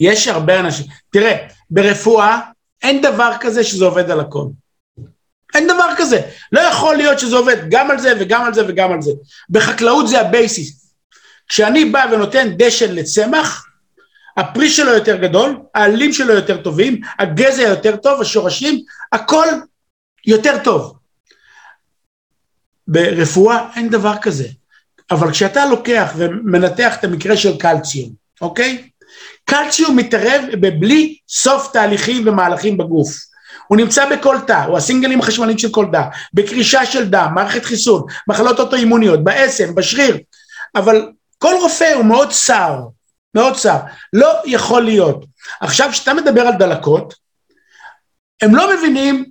[0.00, 0.86] יש הרבה אנשים.
[1.12, 1.36] תראה,
[1.70, 2.40] ברפואה
[2.82, 4.44] אין דבר כזה שזה עובד על הכל.
[5.54, 6.20] אין דבר כזה.
[6.52, 9.10] לא יכול להיות שזה עובד גם על זה וגם על זה וגם על זה.
[9.50, 10.94] בחקלאות זה ה basis.
[11.48, 13.66] כשאני בא ונותן דשן לצמח,
[14.36, 18.80] הפרי שלו יותר גדול, העלים שלו יותר טובים, הגזע יותר טוב, השורשים,
[19.12, 19.46] הכל
[20.26, 20.98] יותר טוב.
[22.88, 24.48] ברפואה אין דבר כזה.
[25.10, 28.88] אבל כשאתה לוקח ומנתח את המקרה של קלציום, אוקיי?
[29.44, 33.27] קלציום מתערב בבלי סוף תהליכים ומהלכים בגוף.
[33.68, 36.02] הוא נמצא בכל תא, הוא הסינגלים החשמליים של כל תא,
[36.34, 40.18] בקרישה של דם, מערכת חיסון, מחלות אוטואימוניות, בעצם, בשריר,
[40.74, 42.80] אבל כל רופא הוא מאוד צר,
[43.34, 43.78] מאוד צר,
[44.12, 45.24] לא יכול להיות.
[45.60, 47.14] עכשיו, כשאתה מדבר על דלקות,
[48.42, 49.24] הם לא מבינים,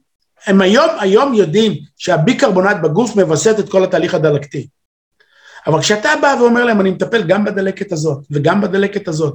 [0.45, 4.67] הם היום, היום יודעים שהביקרבונט בגוף מווסת את כל התהליך הדלקתי.
[5.67, 9.34] אבל כשאתה בא ואומר להם, אני מטפל גם בדלקת הזאת וגם בדלקת הזאת,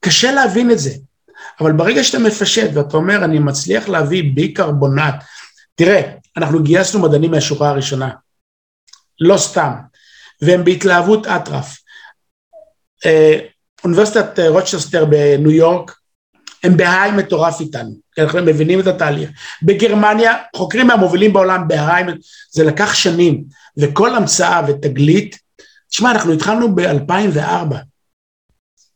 [0.00, 0.90] קשה להבין את זה.
[1.60, 5.14] אבל ברגע שאתה מפשט ואתה אומר, אני מצליח להביא ביקרבונט,
[5.74, 6.02] תראה,
[6.36, 8.10] אנחנו גייסנו מדענים מהשורה הראשונה,
[9.20, 9.72] לא סתם,
[10.42, 11.76] והם בהתלהבות אטרף.
[13.06, 13.38] אה,
[13.84, 15.96] אוניברסיטת אה, רוצ'סטר בניו יורק,
[16.64, 19.30] הם בהיי מטורף איתנו, כי אנחנו מבינים את התהליך.
[19.62, 22.04] בגרמניה, חוקרים מהמובילים בעולם בהיי,
[22.50, 23.44] זה לקח שנים,
[23.76, 25.38] וכל המצאה ותגלית,
[25.90, 27.74] תשמע, אנחנו התחלנו ב-2004.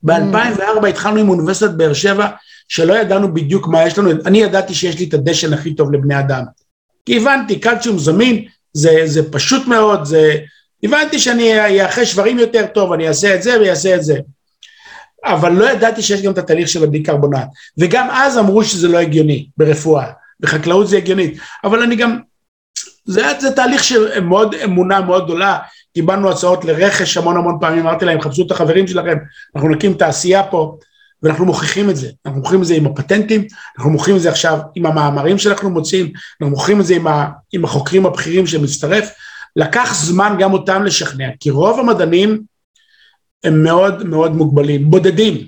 [0.03, 2.29] ב-2004 התחלנו עם אוניברסיטת באר שבע,
[2.69, 6.19] שלא ידענו בדיוק מה יש לנו, אני ידעתי שיש לי את הדשן הכי טוב לבני
[6.19, 6.45] אדם.
[7.07, 10.35] כי הבנתי, קלציום זמין, זה, זה פשוט מאוד, זה...
[10.83, 14.19] הבנתי שאני אאחר שברים יותר טוב, אני אעשה את זה ויעשה את זה.
[15.25, 17.47] אבל לא ידעתי שיש גם את התהליך של הביקרבונט.
[17.79, 20.07] וגם אז אמרו שזה לא הגיוני ברפואה,
[20.41, 21.39] בחקלאות זה הגיונית.
[21.65, 22.19] אבל אני גם,
[23.05, 25.59] זה, זה תהליך של מאוד אמונה מאוד גדולה,
[25.95, 29.17] קיבלנו הצעות לרכש המון המון פעמים, אמרתי להם, חפשו את החברים שלכם,
[29.57, 30.77] אנחנו נקים תעשייה פה,
[31.23, 32.11] ואנחנו מוכיחים את זה.
[32.27, 33.47] אנחנו מוכיחים את זה עם הפטנטים,
[33.79, 37.29] אנחנו מוכיחים את זה עכשיו עם המאמרים שאנחנו מוצאים, אנחנו מוכיחים את זה עם, ה,
[37.53, 39.11] עם החוקרים הבכירים שמצטרף.
[39.57, 42.43] לקח זמן גם אותם לשכנע, כי רוב המדענים
[43.45, 45.47] הם מאוד מאוד מוגבלים, בודדים,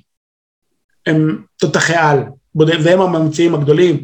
[1.06, 2.22] הם תותחי על,
[2.54, 4.02] בודד, והם הממציאים הגדולים.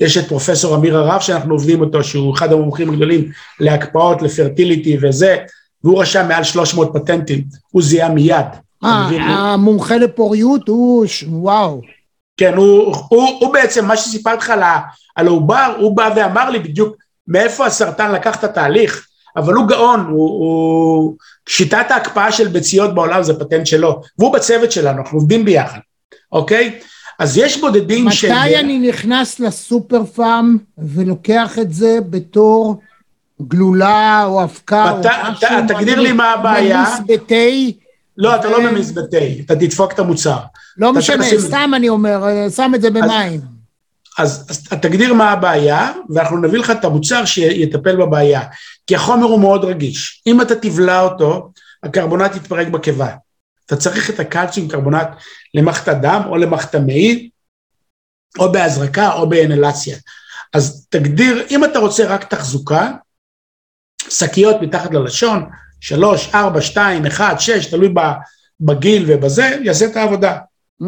[0.00, 5.36] יש את פרופסור אמיר הרב שאנחנו עובדים אותו, שהוא אחד המומחים הגדולים להקפאות, לפרטיליטי וזה,
[5.84, 8.46] והוא רשם מעל 300 פטנטים, הוא זיהה מיד.
[8.84, 9.08] אה,
[9.52, 11.80] המומחה לפוריות הוא, וואו.
[12.36, 14.52] כן, הוא, הוא, הוא בעצם, מה שסיפרתי לך
[15.16, 16.96] על העובר, הוא בא ואמר לי בדיוק
[17.28, 21.14] מאיפה הסרטן לקח את התהליך, אבל הוא גאון, הוא, הוא...
[21.48, 25.78] שיטת ההקפאה של ביציות בעולם זה פטנט שלו, והוא בצוות שלנו, אנחנו עובדים ביחד,
[26.32, 26.78] אוקיי?
[27.18, 28.24] אז יש בודדים ש...
[28.24, 32.80] מתי אני נכנס לסופר פארם ולוקח את זה בתור
[33.42, 35.48] גלולה או אבקה או משהו?
[35.68, 36.84] תגדיר לי מה הבעיה.
[36.84, 37.34] ממיס בתה?
[38.16, 40.38] לא, אתה לא ממיס בתה, אתה תדפוק את המוצר.
[40.76, 43.40] לא משנה, סתם אני אומר, שם את זה במים.
[44.18, 48.42] אז, תגדיר מה הבעיה, ואנחנו נביא לך את המוצר שיטפל בבעיה.
[48.86, 50.22] כי החומר הוא מאוד רגיש.
[50.26, 53.08] אם אתה תבלע אותו, הקרבונט יתפרק בקיבה.
[53.66, 55.08] אתה צריך את הקלציום קרבונט
[55.54, 57.30] למערכת הדם או למערכת המעי,
[58.38, 59.96] או בהזרקה או באנלציה.
[60.52, 62.90] אז תגדיר, אם אתה רוצה רק תחזוקה,
[64.10, 65.44] שקיות מתחת ללשון,
[65.80, 67.94] שלוש, ארבע, שתיים, אחד, שש, תלוי
[68.60, 70.38] בגיל ובזה, יעשה את העבודה.
[70.82, 70.86] Mm.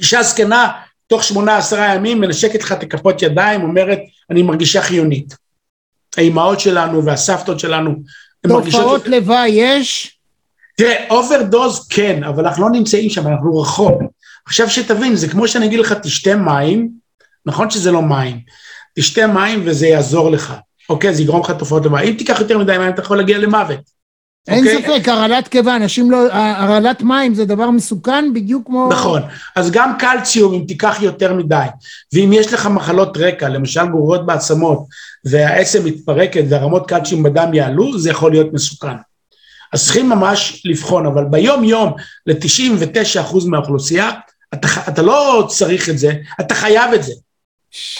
[0.00, 0.72] אישה זקנה,
[1.06, 3.98] תוך שמונה עשרה ימים מנשקת לך את הכפות ידיים, אומרת,
[4.30, 5.36] אני מרגישה חיונית.
[6.16, 7.94] האימהות שלנו והסבתות שלנו,
[8.44, 8.80] הן מרגישות...
[8.80, 10.18] תופעות לוואי יש?
[10.76, 14.02] תראה, אוברדוז כן, אבל אנחנו לא נמצאים שם, אנחנו רחוק.
[14.46, 16.88] עכשיו שתבין, זה כמו שאני אגיד לך, תשתה מים,
[17.46, 18.40] נכון שזה לא מים,
[18.96, 20.54] תשתה מים וזה יעזור לך,
[20.88, 21.14] אוקיי?
[21.14, 22.10] זה יגרום לך תופעות לוואי.
[22.10, 23.98] אם תיקח יותר מדי מים, אתה יכול להגיע למוות.
[24.48, 24.76] אין okay.
[24.76, 24.98] אוקיי?
[24.98, 28.88] ספק, הרעלת קיבה, אנשים לא, הרעלת מים זה דבר מסוכן בדיוק כמו...
[28.92, 29.22] נכון,
[29.56, 31.66] אז גם קלציום אם תיקח יותר מדי,
[32.12, 34.86] ואם יש לך מחלות רקע, למשל גרורות בעצמות,
[35.24, 38.96] והעצם מתפרקת והרמות קלציום בדם יעלו, זה יכול להיות מסוכן.
[39.72, 41.92] אז צריכים ממש לבחון, אבל ביום יום
[42.26, 44.10] ל-99% מהאוכלוסייה,
[44.54, 47.12] אתה, אתה לא צריך את זה, אתה חייב את זה.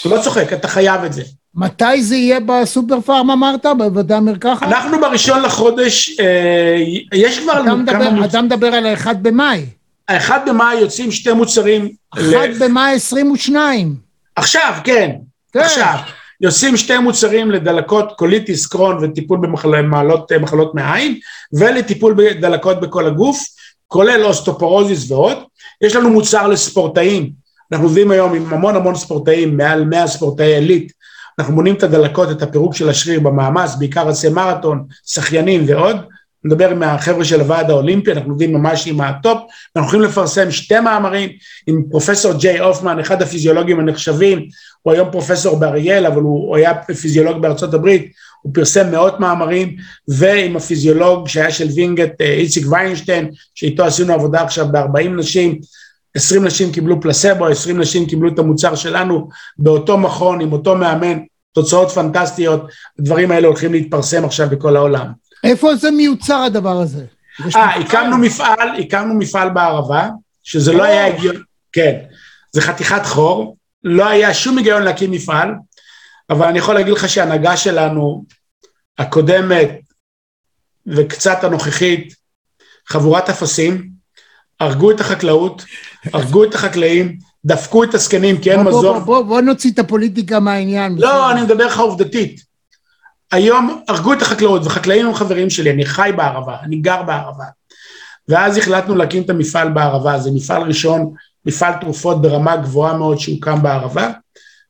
[0.01, 1.23] אתה לא צוחק, אתה חייב את זה.
[1.55, 3.65] מתי זה יהיה בסופר פארם אמרת?
[3.65, 4.67] בבתי המרקחת?
[4.67, 6.75] אנחנו בראשון לחודש, אה,
[7.13, 8.25] יש כבר אתה מדבר, כמה...
[8.25, 9.65] אתה מדבר על האחד במאי.
[10.07, 11.89] האחד במאי יוצאים שתי מוצרים.
[12.13, 12.59] אחד ל...
[12.59, 13.95] במאי 22.
[14.35, 15.11] עכשיו, כן,
[15.53, 15.59] כן.
[15.59, 15.95] עכשיו.
[16.41, 21.19] יוצאים שתי מוצרים לדלקות קוליטיס, קרון וטיפול במחלות מחלות מעיים,
[21.53, 23.39] ולטיפול בדלקות בכל הגוף,
[23.87, 25.37] כולל אוסטופורוזיס ועוד.
[25.81, 27.31] יש לנו מוצר לספורטאים,
[27.71, 30.91] אנחנו עובדים היום עם המון המון ספורטאים, מעל 100 ספורטאי עילית,
[31.39, 35.97] אנחנו מונעים את הדלקות, את הפירוק של השריר במאמץ, בעיקר רצי מרתון, שחיינים ועוד.
[36.43, 39.37] נדבר עם החבר'ה של הוועד האולימפי, אנחנו עובדים ממש עם ה top,
[39.75, 41.29] ואנחנו יכולים לפרסם שתי מאמרים
[41.67, 44.45] עם פרופסור ג'יי הופמן, אחד הפיזיולוגים הנחשבים,
[44.81, 48.11] הוא היום פרופסור באריאל, אבל הוא היה פיזיולוג בארצות הברית,
[48.41, 49.75] הוא פרסם מאות מאמרים,
[50.07, 55.59] ועם הפיזיולוג שהיה של וינגט, אה, איציק ויינשטיין, שאיתו עשינו עבודה עכשיו ב-40 נשים,
[56.15, 61.19] 20 נשים קיבלו פלסבו, 20 נשים קיבלו את המוצר שלנו באותו מכון, עם אותו מאמן,
[61.53, 62.61] תוצאות פנטסטיות,
[62.99, 65.11] הדברים האלה הולכים להתפרסם עכשיו בכל העולם.
[65.43, 67.05] איפה זה מיוצר הדבר הזה?
[67.55, 70.09] אה, הקמנו מפעל, הקמנו מפעל בערבה,
[70.43, 71.95] שזה לא היה הגיון, כן,
[72.51, 75.49] זה חתיכת חור, לא היה שום היגיון להקים מפעל,
[76.29, 78.25] אבל אני יכול להגיד לך שההנהגה שלנו,
[78.97, 79.69] הקודמת
[80.87, 82.13] וקצת הנוכחית,
[82.87, 83.89] חבורת אפסים,
[84.59, 85.65] הרגו את החקלאות,
[86.13, 88.93] הרגו את החקלאים, דפקו את הזקנים כי אין בוא, בוא, מזון.
[88.99, 90.95] בוא, בוא, בוא נוציא את הפוליטיקה מהעניין.
[90.97, 92.41] לא, אני מדבר לך עובדתית.
[93.31, 97.43] היום הרגו את החקלאות, וחקלאים הם חברים שלי, אני חי בערבה, אני גר בערבה.
[98.27, 101.13] ואז החלטנו להקים את המפעל בערבה, זה מפעל ראשון,
[101.45, 104.05] מפעל תרופות ברמה גבוהה מאוד שהוקם בערבה.
[104.05, 104.15] איפה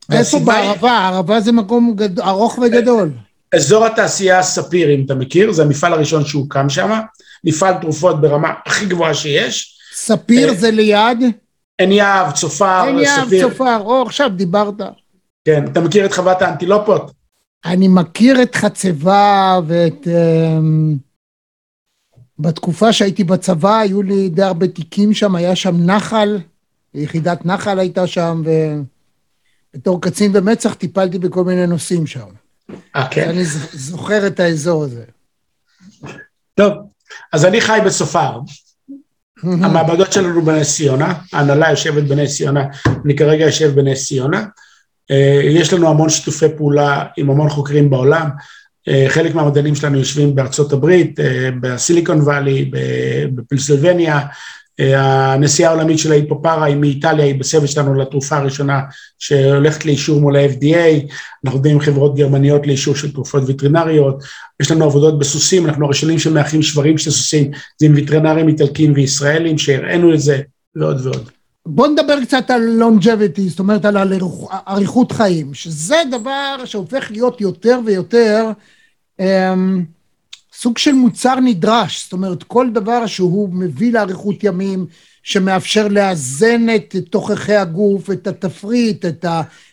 [0.08, 0.92] והסיבה היא- בערבה?
[0.92, 2.20] הערבה זה מקום גד...
[2.20, 3.10] ארוך וגדול.
[3.54, 6.90] אזור התעשייה ספיר, אם אתה מכיר, זה המפעל הראשון שהוקם שם,
[7.44, 9.78] מפעל תרופות ברמה הכי גבוהה שיש.
[9.94, 11.18] ספיר אה, זה ליד?
[11.80, 13.28] עין יהב, צופר, אין יהב.
[13.40, 14.74] צופר, או עכשיו דיברת.
[15.44, 17.12] כן, אתה מכיר את חוות האנטילופות?
[17.64, 20.06] אני מכיר את חצבה ואת...
[20.06, 20.96] אמ,
[22.38, 26.38] בתקופה שהייתי בצבא היו לי די הרבה תיקים שם, היה שם נחל,
[26.94, 28.42] יחידת נחל הייתה שם,
[29.74, 32.26] ובתור קצין במצ"ח טיפלתי בכל מיני נושאים שם.
[32.96, 33.28] אה, כן.
[33.28, 35.04] אני זוכר את האזור הזה.
[36.54, 36.72] טוב,
[37.32, 38.38] אז אני חי בסופר.
[39.42, 42.64] המעבדות שלנו בנס ציונה, ההנהלה יושבת בנס ציונה,
[43.04, 44.44] אני כרגע יושב בנס ציונה.
[45.10, 48.28] אה, יש לנו המון שיתופי פעולה עם המון חוקרים בעולם.
[48.88, 53.40] אה, חלק מהמדענים שלנו יושבים בארצות הברית, אה, בסיליקון וואלי, ב-
[54.80, 58.80] אה, הנשיאה העולמית של ההיפופרה היא מאיטליה, היא בסבב שלנו לתרופה הראשונה
[59.18, 61.06] שהולכת לאישור מול ה-FDA,
[61.44, 64.22] אנחנו עובדים עם חברות גרמניות לאישור של תרופות וטרינריות,
[64.60, 67.50] יש לנו עבודות בסוסים, אנחנו הראשונים שמאחים שברים של סוסים,
[67.80, 70.40] זה עם וטרינרים איטלקים וישראלים שהראינו את זה,
[70.76, 71.30] ועוד ועוד.
[71.66, 77.40] בוא נדבר קצת על longevity, זאת אומרת על אריכ- אריכות חיים, שזה דבר שהופך להיות
[77.40, 78.46] יותר ויותר
[79.20, 79.84] אמ,
[80.60, 84.86] סוג של מוצר נדרש, זאת אומרת כל דבר שהוא מביא לאריכות ימים,
[85.22, 89.24] שמאפשר לאזן את תוככי הגוף, את התפריט, את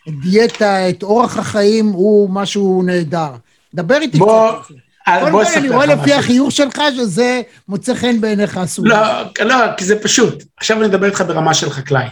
[0.08, 3.30] הדיאטה, את אורח החיים, הוא משהו נהדר.
[3.74, 4.74] דבר איתי בוא- קצת.
[5.08, 6.20] אה, בוא כל אני רואה לפי משהו.
[6.20, 8.88] החיוך שלך שזה מוצא חן בעיניך הסוג.
[8.88, 8.98] לא,
[9.46, 10.44] לא, כי זה פשוט.
[10.58, 12.06] עכשיו אני מדבר איתך ברמה של חקלאי.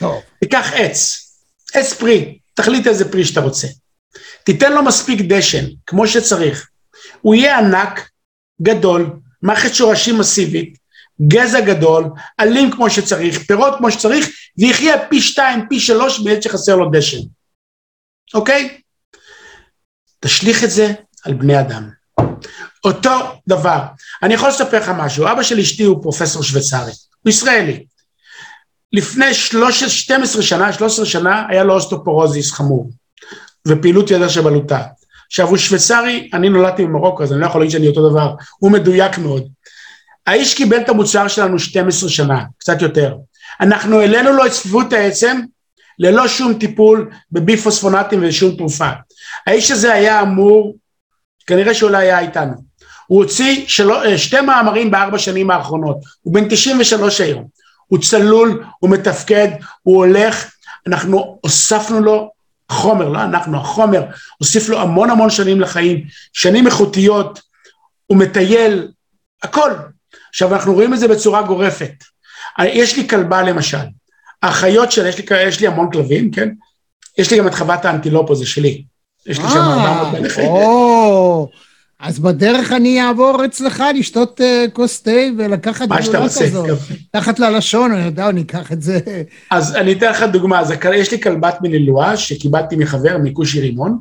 [0.00, 0.20] טוב.
[0.40, 1.18] תיקח עץ,
[1.74, 3.68] עץ פרי, תחליט איזה פרי שאתה רוצה.
[4.44, 6.68] תיתן לו מספיק דשן, כמו שצריך.
[7.20, 8.09] הוא יהיה ענק,
[8.62, 9.10] גדול,
[9.42, 10.78] מערכת שורשים מסיבית,
[11.28, 12.04] גזע גדול,
[12.40, 17.18] אלים כמו שצריך, פירות כמו שצריך, ויחיה פי שתיים, פי שלוש בעת שחסר לו דשן.
[18.34, 18.80] אוקיי?
[20.20, 20.92] תשליך את זה
[21.24, 21.90] על בני אדם.
[22.84, 23.10] אותו
[23.48, 23.80] דבר.
[24.22, 26.92] אני יכול לספר לך משהו, אבא של אשתי הוא פרופסור שוויצרי,
[27.22, 27.86] הוא ישראלי.
[28.92, 32.90] לפני 13, 12 שנה, 13 שנה, היה לו אוסטופורוזיס חמור,
[33.68, 34.82] ופעילות ידע שבלוטה.
[35.30, 38.70] עכשיו, הוא שוויצרי, אני נולדתי במרוקו, אז אני לא יכול להגיד שאני אותו דבר, הוא
[38.70, 39.48] מדויק מאוד.
[40.26, 43.16] האיש קיבל את המוצר שלנו 12 שנה, קצת יותר.
[43.60, 45.40] אנחנו העלינו לו את צפיפות העצם,
[45.98, 48.90] ללא שום טיפול בביפוספונטים ושום תרופה.
[49.46, 50.76] האיש הזה היה אמור,
[51.46, 52.54] כנראה שאולי היה איתנו.
[53.06, 57.44] הוא הוציא שלו, אה, שתי מאמרים בארבע שנים האחרונות, הוא בן 93 היום.
[57.86, 59.48] הוא צלול, הוא מתפקד,
[59.82, 60.50] הוא הולך,
[60.86, 62.30] אנחנו הוספנו לו
[62.70, 64.02] חומר, לא אנחנו, החומר
[64.38, 67.40] הוסיף לו המון המון שנים לחיים, שנים איכותיות,
[68.06, 68.88] הוא מטייל,
[69.42, 69.70] הכל.
[70.28, 71.92] עכשיו אנחנו רואים את זה בצורה גורפת.
[72.64, 73.86] יש לי כלבה למשל,
[74.42, 76.48] האחיות שלה, יש לי, יש לי המון כלבים, כן?
[77.18, 78.84] יש לי גם את חוות האנטילופו, זה שלי.
[79.26, 80.50] יש לי שם 400 בעלי חיים.
[82.02, 86.44] אה, אז בדרך אני אעבור אצלך לשתות אה, כוס תה ולקחת מה רוצה.
[86.44, 86.68] כזאת.
[87.12, 88.98] תחת ללשון, אני יודע, אני אקח את זה.
[89.50, 93.98] אז אני אתן לך דוגמה, אז יש לי כלבת מלילואה שקיבלתי מחבר, מכושי רימון,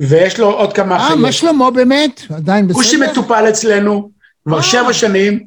[0.00, 1.18] ויש לו עוד כמה אה, אחיות.
[1.18, 2.20] מה שלמה באמת?
[2.34, 2.82] עדיין בסדר?
[2.82, 4.10] כושי מטופל אצלנו
[4.44, 4.62] כבר אה.
[4.62, 5.40] שבע שנים,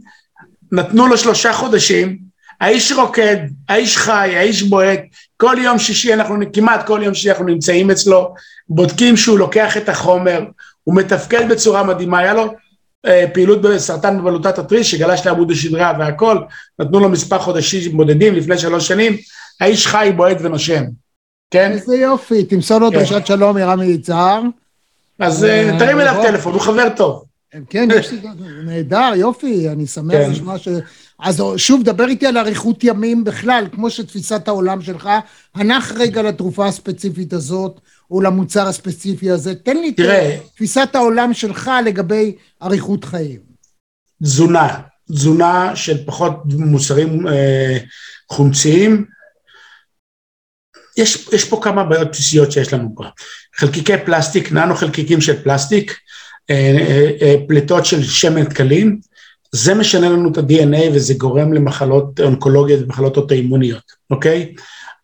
[0.71, 2.17] נתנו לו שלושה חודשים,
[2.61, 3.37] האיש רוקד,
[3.69, 4.99] האיש חי, האיש בועט,
[5.37, 8.33] כל יום שישי אנחנו, כמעט כל יום שישי אנחנו נמצאים אצלו,
[8.69, 10.41] בודקים שהוא לוקח את החומר,
[10.83, 12.53] הוא מתפקד בצורה מדהימה, היה לו
[13.05, 16.37] אה, פעילות בסרטן בבלוטת התריס שגלש לעמוד השדרה והכל,
[16.79, 19.17] נתנו לו מספר חודשים בודדים לפני שלוש שנים,
[19.61, 20.83] האיש חי, בועט ונושם,
[21.51, 21.71] כן?
[21.71, 22.97] איזה יופי, תמסור לו כן.
[22.97, 24.41] דרישת שלום מרמי יצהר.
[25.19, 26.19] אז אה, אה, תרים אליו.
[26.23, 27.23] טלפון, הוא חבר טוב.
[27.69, 28.19] כן, יש לי,
[28.65, 30.31] נהדר, יופי, אני שמח כן.
[30.31, 30.67] לשמוע ש...
[31.19, 35.09] אז שוב, דבר איתי על אריכות ימים בכלל, כמו שתפיסת העולם שלך,
[35.55, 37.79] הנח רגע לתרופה הספציפית הזאת,
[38.13, 40.37] או למוצר הספציפי הזה, תן לי את תראה.
[40.55, 43.39] תפיסת העולם שלך לגבי אריכות חיים.
[44.23, 44.79] תזונה,
[45.11, 47.77] תזונה של פחות מוצרים אה,
[48.31, 49.05] חומציים.
[50.97, 53.03] יש, יש פה כמה בעיות בסיסיות שיש לנו פה.
[53.55, 55.97] חלקיקי פלסטיק, ננו חלקיקים של פלסטיק,
[56.49, 58.99] אה, אה, אה, פליטות של שמן דקלים,
[59.51, 64.53] זה משנה לנו את ה-DNA וזה גורם למחלות אונקולוגיות ומחלות אוטואימוניות, אוקיי?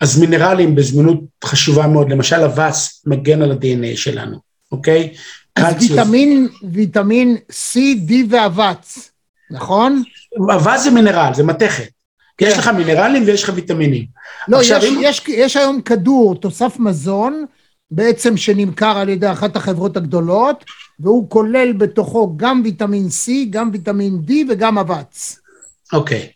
[0.02, 4.38] אז מינרלים בזמינות חשובה מאוד, למשל אבץ מגן על ה-DNA שלנו,
[4.72, 5.14] אוקיי?
[5.56, 5.76] אז.
[5.80, 7.76] ויטמין, ויטמין C,
[8.10, 9.12] D ואבץ,
[9.52, 10.04] נכון?
[10.56, 11.90] אבץ זה מינרל, זה מתכת.
[12.42, 14.06] יש לך מינרלים ויש לך ויטמינים.
[14.48, 17.46] לא, עכשיו, יש, אם- יש, יש היום כדור, תוסף מזון,
[17.92, 20.66] בעצם שנמכר על ידי אחת החברות הגדולות,
[21.00, 25.40] והוא כולל בתוכו גם ויטמין C, גם ויטמין D וגם אבץ.
[25.94, 26.28] אוקיי.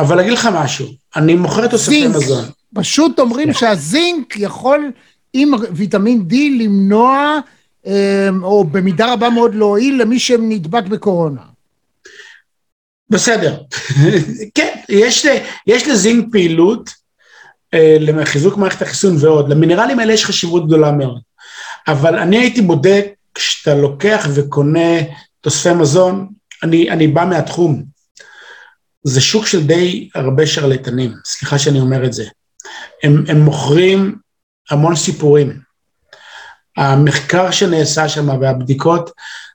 [0.00, 0.86] אבל אגיד לך משהו,
[1.16, 2.08] אני מוכר תוספי.
[2.08, 2.44] מזון.
[2.74, 4.92] פשוט אומרים שהזינק יכול
[5.32, 7.38] עם ויטמין D למנוע,
[7.86, 11.40] אה, או במידה רבה מאוד להועיל למי שנדבק בקורונה.
[13.10, 13.62] בסדר.
[14.54, 15.26] כן, יש,
[15.66, 16.90] יש לזינק פעילות
[17.74, 19.48] אה, לחיזוק מערכת החיסון ועוד.
[19.48, 21.20] למינרלים האלה יש חשיבות גדולה מאוד.
[21.88, 24.98] אבל אני הייתי בודק, כשאתה לוקח וקונה
[25.40, 26.28] תוספי מזון,
[26.62, 27.84] אני, אני בא מהתחום.
[29.04, 32.24] זה שוק של די הרבה שרלטנים, סליחה שאני אומר את זה.
[33.02, 34.16] הם, הם מוכרים
[34.70, 35.60] המון סיפורים.
[36.76, 39.10] המחקר שנעשה שם והבדיקות,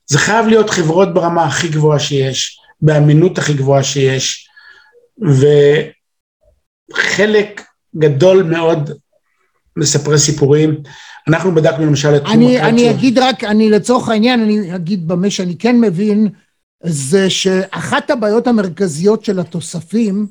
[0.07, 4.49] זה חייב להיות חברות ברמה הכי גבוהה שיש, באמינות הכי גבוהה שיש,
[6.93, 7.61] וחלק
[7.95, 8.91] גדול מאוד
[9.77, 10.81] מספרי סיפורים.
[11.27, 12.91] אנחנו בדקנו למשל את תחום אני, אני.
[12.91, 16.29] אגיד רק, אני לצורך העניין, אני אגיד במה שאני כן מבין,
[16.83, 20.27] זה שאחת הבעיות המרכזיות של התוספים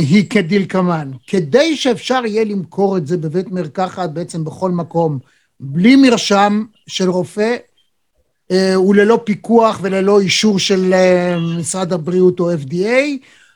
[0.00, 1.10] היא כדלקמן.
[1.26, 5.18] כדי שאפשר יהיה למכור את זה בבית מרקחת, בעצם בכל מקום,
[5.60, 7.56] בלי מרשם של רופא,
[8.50, 12.86] אה, וללא פיקוח וללא אישור של אה, משרד הבריאות או FDA,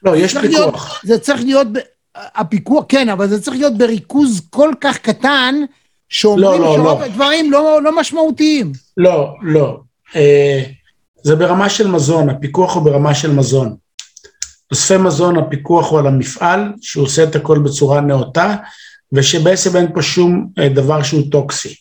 [0.03, 1.01] לא, יש צריך להיות- פיקוח.
[1.05, 1.66] זה צריך להיות,
[2.14, 5.55] הפיקוח, כן, אבל זה צריך להיות בריכוז כל כך קטן,
[6.09, 7.05] שאומרים לא, לא, שרוב לא.
[7.05, 8.72] הדברים לא, לא משמעותיים.
[8.97, 9.81] לא, לא.
[10.16, 10.62] אה,
[11.22, 13.76] זה ברמה של מזון, הפיקוח הוא ברמה של מזון.
[14.71, 18.57] תוספי מזון, הפיקוח הוא על המפעל, שהוא עושה את הכל בצורה נאותה,
[19.12, 21.75] ושבעצם אין פה שום אה, דבר שהוא טוקסי,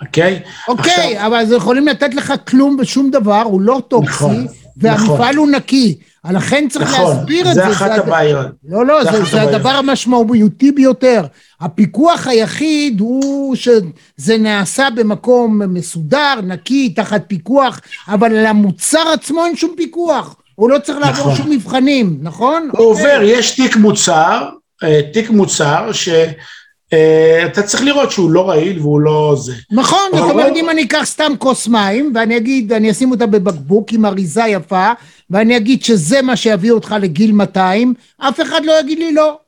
[0.00, 0.42] אוקיי?
[0.68, 5.06] אוקיי, עכשיו- אבל אז יכולים לתת לך כלום ושום דבר, הוא לא טוקסי, נכון, והמפעל
[5.16, 5.36] נכון.
[5.36, 5.98] הוא נקי.
[6.30, 7.60] לכן צריך נכון, להסביר את זה.
[7.60, 8.46] זה אחת הבעיות.
[8.68, 9.42] לא, לא, זה זה, זה.
[9.42, 11.24] הדבר המשמעותי ביותר.
[11.60, 19.56] הפיקוח היחיד הוא שזה נעשה במקום מסודר, נקי, תחת פיקוח, אבל על המוצר עצמו אין
[19.56, 20.36] שום פיקוח.
[20.58, 21.36] הוא לא צריך לעבור נכון.
[21.36, 22.70] שום מבחנים, נכון?
[22.72, 24.48] הוא עובר, יש תיק מוצר,
[24.82, 29.52] אה, תיק מוצר שאתה צריך לראות שהוא לא רעיל והוא לא זה.
[29.70, 33.92] נכון, זאת אומרת, אם אני אקח סתם כוס מים, ואני אגיד, אני אשים אותה בבקבוק
[33.92, 34.92] עם אריזה יפה,
[35.30, 39.38] ואני אגיד שזה מה שיביא אותך לגיל 200, אף אחד לא יגיד לי לא.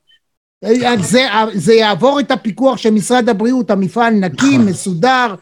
[0.99, 4.65] זה, זה יעבור את הפיקוח של משרד הבריאות, המפעל נקי, נכון.
[4.65, 5.35] מסודר,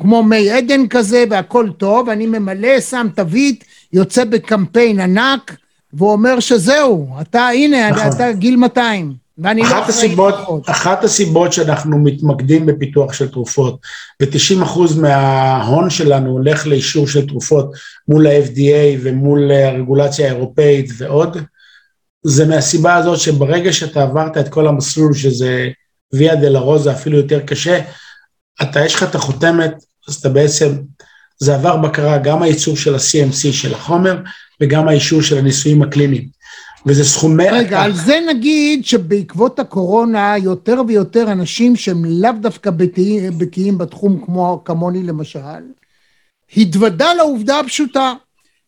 [0.00, 5.56] כמו מי עדן כזה, והכל טוב, אני ממלא, שם תווית, יוצא בקמפיין ענק,
[5.92, 8.06] ואומר שזהו, אתה, הנה, נכון.
[8.06, 10.70] אתה גיל 200, ואני לא אחת אחראי הסיבות, לפחות.
[10.70, 13.80] אחת הסיבות שאנחנו מתמקדים בפיתוח של תרופות,
[14.22, 17.72] ו-90% מההון שלנו הולך לאישור של תרופות
[18.08, 21.36] מול ה-FDA ומול הרגולציה האירופאית ועוד,
[22.22, 25.68] זה מהסיבה הזאת שברגע שאתה עברת את כל המסלול שזה
[26.12, 27.80] ויה דלרוזה אפילו יותר קשה,
[28.62, 29.74] אתה יש לך את החותמת,
[30.08, 30.72] אז אתה בעצם,
[31.38, 34.16] זה עבר בקרה גם הייצור של ה-CMC של החומר
[34.60, 36.28] וגם האישור של הניסויים הקליניים.
[36.86, 37.48] וזה סכומי...
[37.50, 44.62] רגע, על זה נגיד שבעקבות הקורונה יותר ויותר אנשים שהם לאו דווקא בקיאים- בתחום כמו
[44.64, 45.38] כמוני למשל,
[46.56, 48.12] התוודה לעובדה הפשוטה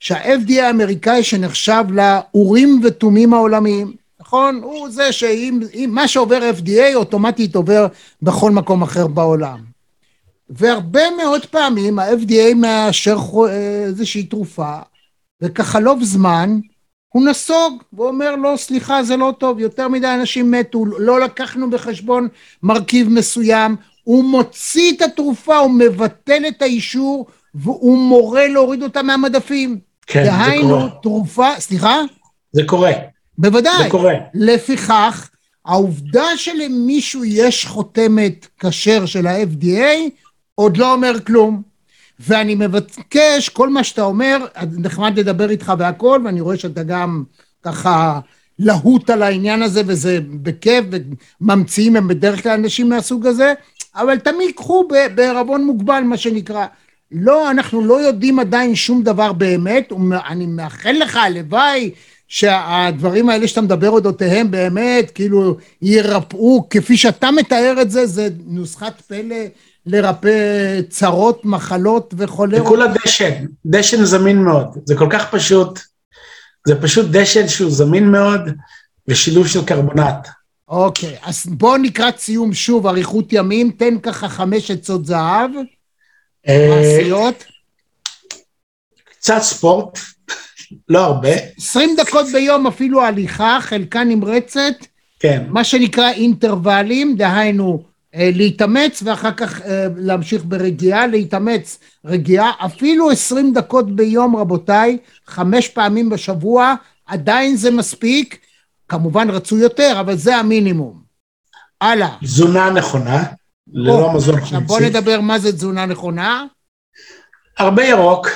[0.01, 4.61] שה-FDA האמריקאי שנחשב לאורים ותומים העולמיים, נכון?
[4.63, 7.87] הוא זה שאם אם מה שעובר FDA אוטומטית עובר
[8.23, 9.74] בכל מקום אחר בעולם.
[10.51, 13.17] והרבה מאוד פעמים ה-FDA מאשר
[13.49, 14.79] אה, איזושהי תרופה,
[15.43, 16.59] וכחלוף זמן,
[17.09, 21.71] הוא נסוג, והוא אומר לו, סליחה, זה לא טוב, יותר מדי אנשים מתו, לא לקחנו
[21.71, 22.29] בחשבון
[22.63, 29.79] מרכיב מסוים, הוא מוציא את התרופה, הוא מבטל את האישור, והוא מורה להוריד אותה מהמדפים.
[30.07, 30.89] כן, זה דהיינו, קורה.
[31.03, 32.01] תרופה, סליחה?
[32.53, 32.93] זה קורה,
[33.39, 33.85] בוודאי.
[33.85, 34.15] זה קורה.
[34.35, 35.31] לפיכך,
[35.65, 40.11] העובדה שלמישהו יש חותמת כשר של ה-FDA,
[40.55, 41.63] עוד לא אומר כלום.
[42.21, 44.47] ואני מבקש, כל מה שאתה אומר,
[44.79, 47.25] נחמד לדבר איתך והכל, ואני רואה שאתה גם
[47.63, 48.21] ככה
[48.59, 50.85] להוט על העניין הזה, וזה בכיף,
[51.41, 53.53] וממציאים הם בדרך כלל אנשים מהסוג הזה,
[53.97, 56.67] אבל תמיד קחו בערבון מוגבל, מה שנקרא.
[57.13, 61.91] לא, אנחנו לא יודעים עדיין שום דבר באמת, ואני מאחל לך, הלוואי,
[62.29, 69.01] שהדברים האלה שאתה מדבר אודותיהם באמת, כאילו, ירפאו, כפי שאתה מתאר את זה, זה נוסחת
[69.01, 69.37] פלא
[69.87, 72.61] לרפא צרות, מחלות וכולי.
[72.61, 75.79] וכולה דשן, דשן זמין מאוד, זה כל כך פשוט,
[76.69, 78.41] זה פשוט דשן שהוא זמין מאוד,
[79.09, 80.29] ושילוב של קרבונט.
[80.69, 85.51] אוקיי, אז בואו לקראת סיום שוב, אריכות ימים, תן ככה חמש עצות זהב,
[86.49, 87.45] אה, מעשיות.
[89.05, 89.99] קצת ספורט,
[90.89, 91.29] לא הרבה,
[91.59, 94.75] 20 דקות ביום אפילו הליכה, חלקה נמרצת,
[95.21, 103.53] כן, מה שנקרא אינטרוולים, דהיינו להתאמץ ואחר כך אה, להמשיך ברגיעה, להתאמץ רגיעה, אפילו 20
[103.53, 106.75] דקות ביום רבותיי, חמש פעמים בשבוע,
[107.07, 108.39] עדיין זה מספיק,
[108.89, 111.03] כמובן רצו יותר, אבל זה המינימום.
[111.81, 112.09] הלאה.
[112.23, 113.25] תזונה נכונה,
[113.73, 116.45] ללא מזון עכשיו בוא חומצי, נדבר מה זה תזונה נכונה.
[117.59, 118.29] הרבה ירוק,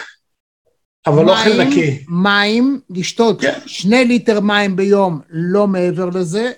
[1.07, 2.05] אבל אוכל מים, נקי.
[2.09, 3.59] מים, לשתות כן.
[3.67, 6.53] שני ליטר מים ביום, לא מעבר לזה,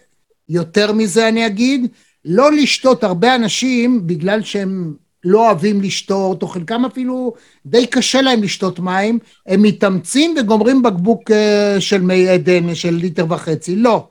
[0.48, 1.86] יותר מזה אני אגיד,
[2.24, 4.94] לא לשתות הרבה אנשים בגלל שהם
[5.24, 7.34] לא אוהבים לשתות, או חלקם אפילו
[7.66, 13.26] די קשה להם לשתות מים, הם מתאמצים וגומרים בקבוק אה, של מי עדן של ליטר
[13.28, 14.08] וחצי, לא.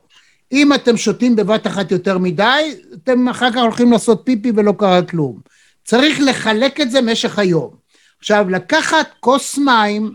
[0.52, 5.02] אם אתם שותים בבת אחת יותר מדי, אתם אחר כך הולכים לעשות פיפי ולא קרה
[5.02, 5.40] כלום.
[5.86, 7.76] צריך לחלק את זה משך היום.
[8.20, 10.12] עכשיו, לקחת כוס מים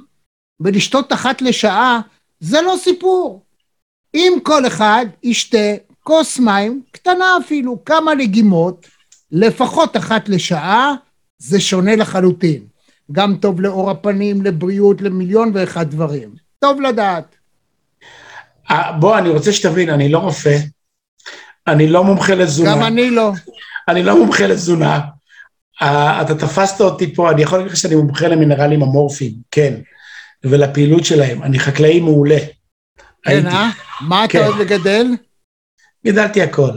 [0.60, 2.00] ולשתות אחת לשעה,
[2.40, 3.44] זה לא סיפור.
[4.14, 5.74] אם כל אחד ישתה
[6.04, 8.86] כוס מים, קטנה אפילו, כמה לגימות,
[9.32, 10.94] לפחות אחת לשעה,
[11.38, 12.62] זה שונה לחלוטין.
[13.12, 16.34] גם טוב לאור הפנים, לבריאות, למיליון ואחד דברים.
[16.58, 17.36] טוב לדעת.
[18.70, 20.58] אה, בוא, אני רוצה שתבין, אני לא רופא,
[21.66, 22.70] אני לא מומחה לתזונה.
[22.70, 23.32] גם אני לא.
[23.88, 25.00] אני לא מומחה לתזונה.
[25.82, 29.74] אה, אתה תפסת אותי פה, אני יכול להגיד לך שאני מומחה למינרלים אמורפיים, כן,
[30.44, 31.42] ולפעילות שלהם.
[31.42, 32.38] אני חקלאי מעולה.
[33.22, 33.46] כן.
[33.46, 33.70] אה?
[34.00, 34.38] מה אתה כן.
[34.44, 35.06] אוהב לגדל?
[36.04, 36.70] גידלתי הכל,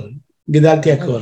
[0.49, 1.21] גידלתי הכל.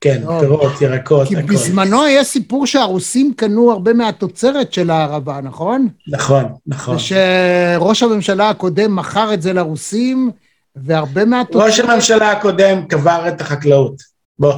[0.00, 0.22] כן.
[0.40, 1.52] פירות, ירקות, כי הכל.
[1.52, 5.88] בזמנו היה סיפור שהרוסים קנו הרבה מהתוצרת של הערבה, נכון?
[6.08, 6.96] נכון, נכון.
[6.96, 10.30] ושראש הממשלה הקודם מכר את זה לרוסים,
[10.76, 11.62] והרבה מהתוצרת...
[11.66, 13.94] ראש הממשלה הקודם קבר את החקלאות.
[14.38, 14.52] בוא,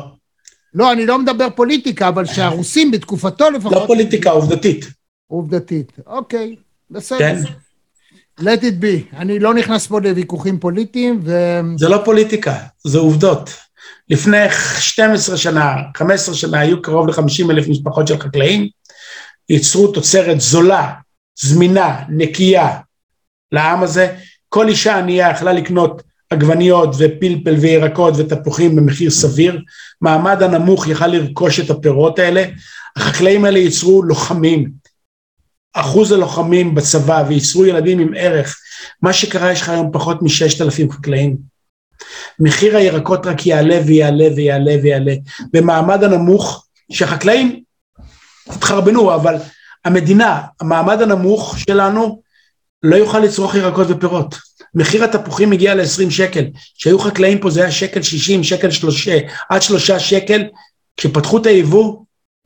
[0.75, 3.73] לא, אני לא מדבר פוליטיקה, אבל שהרוסים בתקופתו לפחות...
[3.73, 4.87] לא פוליטיקה, עובדתית.
[5.27, 5.93] עובדתית.
[6.07, 6.57] אוקיי,
[6.91, 7.19] בסדר.
[7.19, 7.43] כן?
[8.41, 9.17] Let it be.
[9.17, 11.61] אני לא נכנס פה לוויכוחים פוליטיים, ו...
[11.77, 13.51] זה לא פוליטיקה, זה עובדות.
[14.11, 14.37] לפני
[14.79, 18.69] 12 שנה, 15 שנה, היו קרוב ל-50 אלף משפחות של חקלאים,
[19.49, 20.93] ייצרו תוצרת זולה,
[21.41, 22.79] זמינה, נקייה
[23.53, 24.15] לעם הזה.
[24.49, 29.61] כל אישה ענייה יכלה לקנות עגבניות ופלפל וירקות ותפוחים במחיר סביר.
[30.01, 32.45] מעמד הנמוך יכל לרכוש את הפירות האלה.
[32.97, 34.71] החקלאים האלה ייצרו לוחמים,
[35.73, 38.57] אחוז הלוחמים בצבא וייצרו ילדים עם ערך.
[39.03, 41.37] מה שקרה, יש לך היום פחות מ-6,000 חקלאים.
[42.41, 45.15] מחיר הירקות רק יעלה ויעלה ויעלה ויעלה.
[45.53, 47.63] במעמד הנמוך, שהחקלאים
[48.47, 49.35] התחרבנו, אבל
[49.85, 52.23] המדינה, המעמד הנמוך שלנו,
[52.83, 54.35] לא יוכל לצרוך ירקות ופירות.
[54.75, 56.45] מחיר התפוחים הגיע ל-20 שקל.
[56.79, 59.09] כשהיו חקלאים פה זה היה שקל 60, שקל 3,
[59.51, 60.45] עד 3 שקל.
[60.97, 61.99] כשפתחו את היבוא,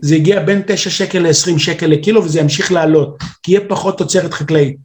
[0.03, 4.33] זה הגיע בין 9 שקל ל-20 שקל לקילו, וזה ימשיך לעלות, כי יהיה פחות תוצרת
[4.33, 4.77] חקלאית.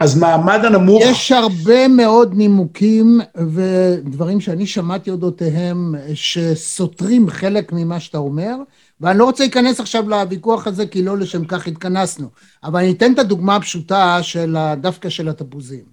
[0.00, 1.02] אז מעמד הנמוך...
[1.04, 3.20] יש הרבה מאוד נימוקים
[3.52, 8.54] ודברים שאני שמעתי אודותיהם שסותרים חלק ממה שאתה אומר,
[9.00, 12.28] ואני לא רוצה להיכנס עכשיו לוויכוח הזה, כי לא לשם כך התכנסנו.
[12.64, 15.84] אבל אני אתן את הדוגמה הפשוטה של דווקא של התפוזים,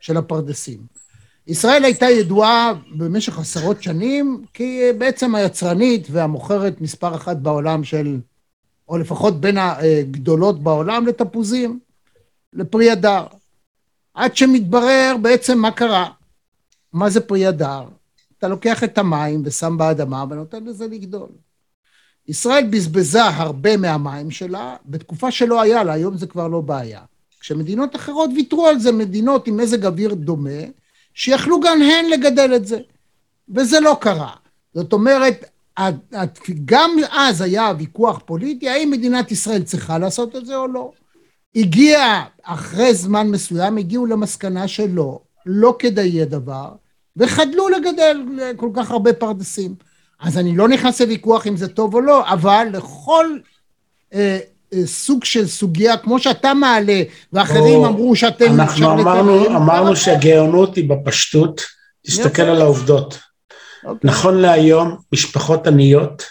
[0.00, 0.78] של הפרדסים.
[1.48, 8.20] ישראל הייתה ידועה במשך עשרות שנים כי בעצם היצרנית והמוכרת מספר אחת בעולם של,
[8.88, 11.78] או לפחות בין הגדולות בעולם, לתפוזים,
[12.52, 13.26] לפרי הדר.
[14.14, 16.10] עד שמתברר בעצם מה קרה.
[16.92, 17.84] מה זה פרי הדר?
[18.38, 21.28] אתה לוקח את המים ושם באדמה ונותן לזה לגדול.
[22.28, 27.00] ישראל בזבזה הרבה מהמים שלה בתקופה שלא היה לה, היום זה כבר לא בעיה.
[27.40, 30.60] כשמדינות אחרות ויתרו על זה, מדינות עם מזג אוויר דומה,
[31.18, 32.78] שיכלו גם הן לגדל את זה.
[33.54, 34.30] וזה לא קרה.
[34.74, 35.44] זאת אומרת,
[36.64, 40.92] גם אז היה ויכוח פוליטי, האם מדינת ישראל צריכה לעשות את זה או לא.
[41.54, 46.72] הגיע, אחרי זמן מסוים, הגיעו למסקנה שלא, לא כדאי הדבר,
[47.16, 48.22] וחדלו לגדל
[48.56, 49.74] כל כך הרבה פרדסים.
[50.20, 53.38] אז אני לא נכנס לוויכוח אם זה טוב או לא, אבל לכל
[54.14, 54.38] אה,
[54.84, 57.02] סוג של סוגיה, כמו שאתה מעלה,
[57.32, 58.60] ואחרים או, אמרו שאתם...
[58.60, 61.60] אנחנו אמרנו, לקדם, אמרנו שהגאונות היא בפשטות,
[62.06, 62.42] תסתכל.
[62.42, 63.18] על העובדות.
[63.84, 64.10] אוקיי.
[64.10, 66.22] נכון להיום, משפחות עניות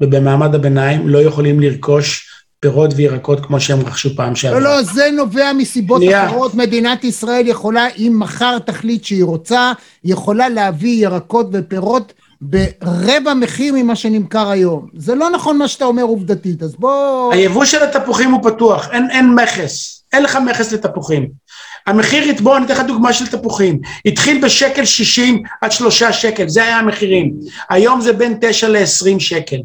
[0.00, 2.26] ובמעמד הביניים לא יכולים לרכוש
[2.60, 4.60] פירות וירקות כמו שהם רכשו פעם שעברה.
[4.60, 6.26] לא, לא, זה נובע מסיבות שנייה.
[6.26, 6.54] אחרות.
[6.54, 9.72] מדינת ישראל יכולה, אם מחר תחליט שהיא רוצה,
[10.04, 14.88] יכולה להביא ירקות ופירות ברבע מחיר ממה שנמכר היום.
[14.96, 17.32] זה לא נכון מה שאתה אומר עובדתית, אז בוא...
[17.32, 21.28] היבוא של התפוחים הוא פתוח, אין, אין מכס, אין לך מכס לתפוחים.
[21.86, 26.62] המחיר, בוא אני אתן לך דוגמה של תפוחים, התחיל בשקל שישים עד שלושה שקל, זה
[26.62, 27.34] היה המחירים.
[27.70, 29.56] היום זה בין תשע לעשרים שקל.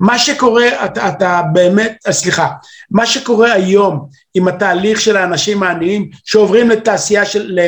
[0.00, 2.48] מה שקורה, אתה, אתה באמת, אה, סליחה,
[2.90, 7.58] מה שקורה היום עם התהליך של האנשים העניים שעוברים לתעשייה של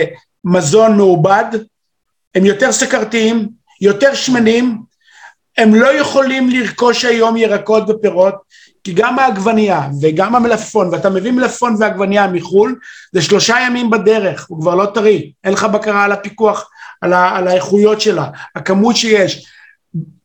[0.44, 1.44] מזון מעובד,
[2.34, 3.48] הם יותר סכרתיים,
[3.80, 4.78] יותר שמנים,
[5.58, 8.34] הם לא יכולים לרכוש היום ירקות ופירות,
[8.84, 12.78] כי גם העגבנייה וגם המלפפון, ואתה מביא מלפפון ועגבנייה מחו"ל,
[13.12, 16.70] זה שלושה ימים בדרך, הוא כבר לא טרי, אין לך בקרה על הפיקוח,
[17.00, 18.26] על, ה, על האיכויות שלה,
[18.56, 19.46] הכמות שיש.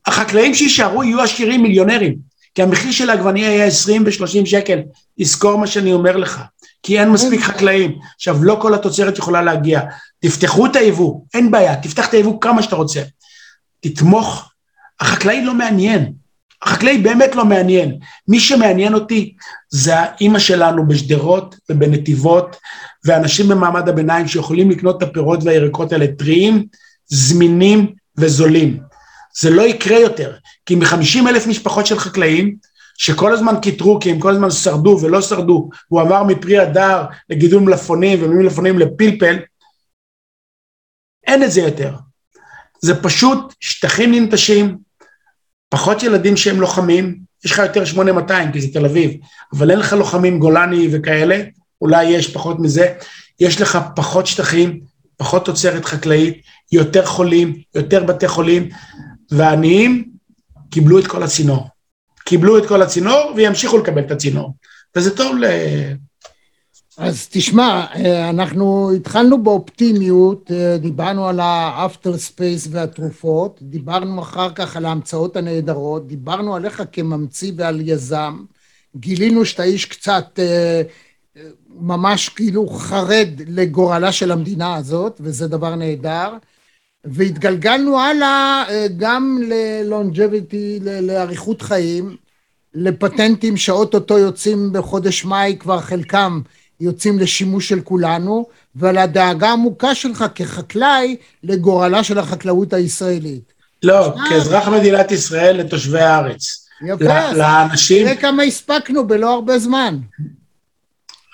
[0.06, 2.16] החקלאים שיישארו יהיו עשירים מיליונרים,
[2.54, 4.78] כי המחיר של העגבנייה יהיה 20 ו-30 שקל,
[5.20, 6.40] תזכור מה שאני אומר לך,
[6.82, 7.98] כי אין מספיק חקלאים.
[8.16, 9.80] עכשיו, לא כל התוצרת יכולה להגיע.
[10.20, 13.02] תפתחו את היבוא, אין בעיה, תפתח את היבוא כמה שאתה רוצה.
[13.88, 14.52] תתמוך,
[15.00, 16.12] החקלאי לא מעניין,
[16.62, 17.98] החקלאי באמת לא מעניין.
[18.28, 19.34] מי שמעניין אותי
[19.68, 22.56] זה האימא שלנו בשדרות ובנתיבות,
[23.04, 26.66] ואנשים במעמד הביניים שיכולים לקנות את הפירות והירקות האלה טריים,
[27.06, 28.80] זמינים וזולים.
[29.40, 32.56] זה לא יקרה יותר, כי מ-50 אלף משפחות של חקלאים,
[32.98, 37.62] שכל הזמן קיטרו כי הם כל הזמן שרדו ולא שרדו, הוא עבר מפרי הדר לגידול
[37.62, 39.38] מלפפונים וממלפפונים לפלפל,
[41.26, 41.94] אין את זה יותר.
[42.86, 44.76] זה פשוט שטחים ננטשים,
[45.68, 49.10] פחות ילדים שהם לוחמים, יש לך יותר 8200 כי זה תל אביב,
[49.52, 51.42] אבל אין לך לוחמים גולני וכאלה,
[51.80, 52.94] אולי יש פחות מזה,
[53.40, 54.80] יש לך פחות שטחים,
[55.16, 58.68] פחות תוצרת חקלאית, יותר חולים, יותר בתי חולים,
[59.30, 60.04] והעניים
[60.70, 61.68] קיבלו את כל הצינור.
[62.24, 64.54] קיבלו את כל הצינור וימשיכו לקבל את הצינור.
[64.96, 65.44] וזה טוב ל...
[66.98, 67.86] אז תשמע,
[68.30, 76.06] אנחנו התחלנו באופטימיות, דיברנו על ה outer space והתרופות, דיברנו אחר כך על ההמצאות הנהדרות,
[76.06, 78.44] דיברנו עליך כממציא ועל יזם,
[78.96, 80.40] גילינו שאתה איש קצת
[81.78, 86.32] ממש כאילו חרד לגורלה של המדינה הזאת, וזה דבר נהדר.
[87.04, 88.64] והתגלגלנו הלאה
[88.96, 92.16] גם ל longevity, לאריכות חיים,
[92.74, 96.40] לפטנטים שאו-טו-טו יוצאים בחודש מאי, כבר חלקם
[96.80, 103.52] יוצאים לשימוש של כולנו, ועל הדאגה העמוקה שלך כחקלאי לגורלה של החקלאות הישראלית.
[103.82, 106.66] לא, כאזרח מדינת ישראל לתושבי הארץ.
[106.86, 108.06] יפה, לאנשים...
[108.06, 109.98] תראה כמה הספקנו בלא הרבה זמן.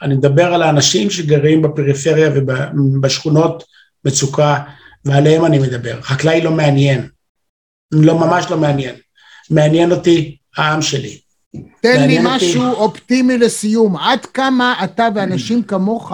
[0.02, 2.30] אני מדבר על האנשים שגרים בפריפריה
[2.74, 3.64] ובשכונות
[4.04, 4.58] מצוקה.
[5.04, 6.02] ועליהם אני מדבר.
[6.02, 7.08] חקלאי לא מעניין.
[7.92, 8.94] לא, ממש לא מעניין.
[9.50, 11.20] מעניין אותי העם שלי.
[11.80, 12.76] תן לי משהו אותי...
[12.76, 13.96] אופטימי לסיום.
[13.96, 16.12] עד כמה אתה ואנשים כמוך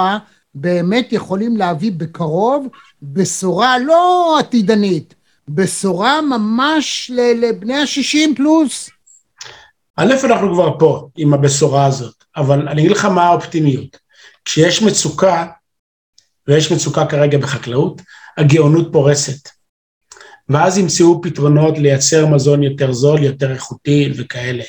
[0.55, 2.69] באמת יכולים להביא בקרוב
[3.03, 5.15] בשורה לא עתידנית,
[5.49, 8.91] בשורה ממש לבני השישים פלוס?
[9.97, 13.97] א', אנחנו כבר פה עם הבשורה הזאת, אבל אני אגיד לך מה האופטימיות.
[14.45, 15.47] כשיש מצוקה,
[16.49, 18.03] ויש מצוקה כרגע בחקלאות,
[18.37, 19.49] הגאונות פורסת.
[20.49, 24.65] ואז ימצאו פתרונות לייצר מזון יותר זול, יותר איכותי וכאלה.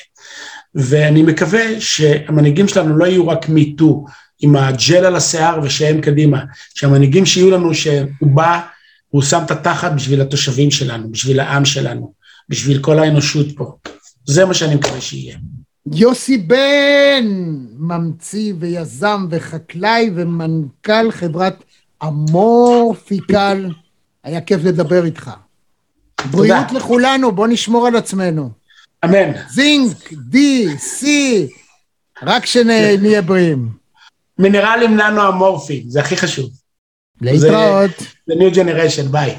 [0.74, 4.04] ואני מקווה שהמנהיגים שלנו לא יהיו רק מיטו
[4.40, 6.44] עם הג'ל על השיער ושהם קדימה,
[6.74, 8.60] שהמנהיגים שיהיו לנו שהוא בא,
[9.08, 12.12] הוא שם את התחת בשביל התושבים שלנו, בשביל העם שלנו,
[12.48, 13.72] בשביל כל האנושות פה.
[14.26, 15.36] זה מה שאני מקווה שיהיה.
[15.92, 17.26] יוסי בן,
[17.78, 21.64] ממציא ויזם וחקלאי ומנכ"ל חברת
[22.02, 23.70] אמורפיקל,
[24.24, 25.30] היה כיף לדבר איתך.
[26.30, 28.59] בריאות לכולנו, בוא נשמור על עצמנו.
[29.04, 29.32] אמן.
[29.48, 31.48] זינק, די, סי,
[32.22, 33.68] רק שנהיה בריאים.
[34.38, 36.50] מינרלים ננו אמורפיים, זה הכי חשוב.
[37.20, 37.90] להתראות.
[38.26, 39.38] זה new generation, ביי.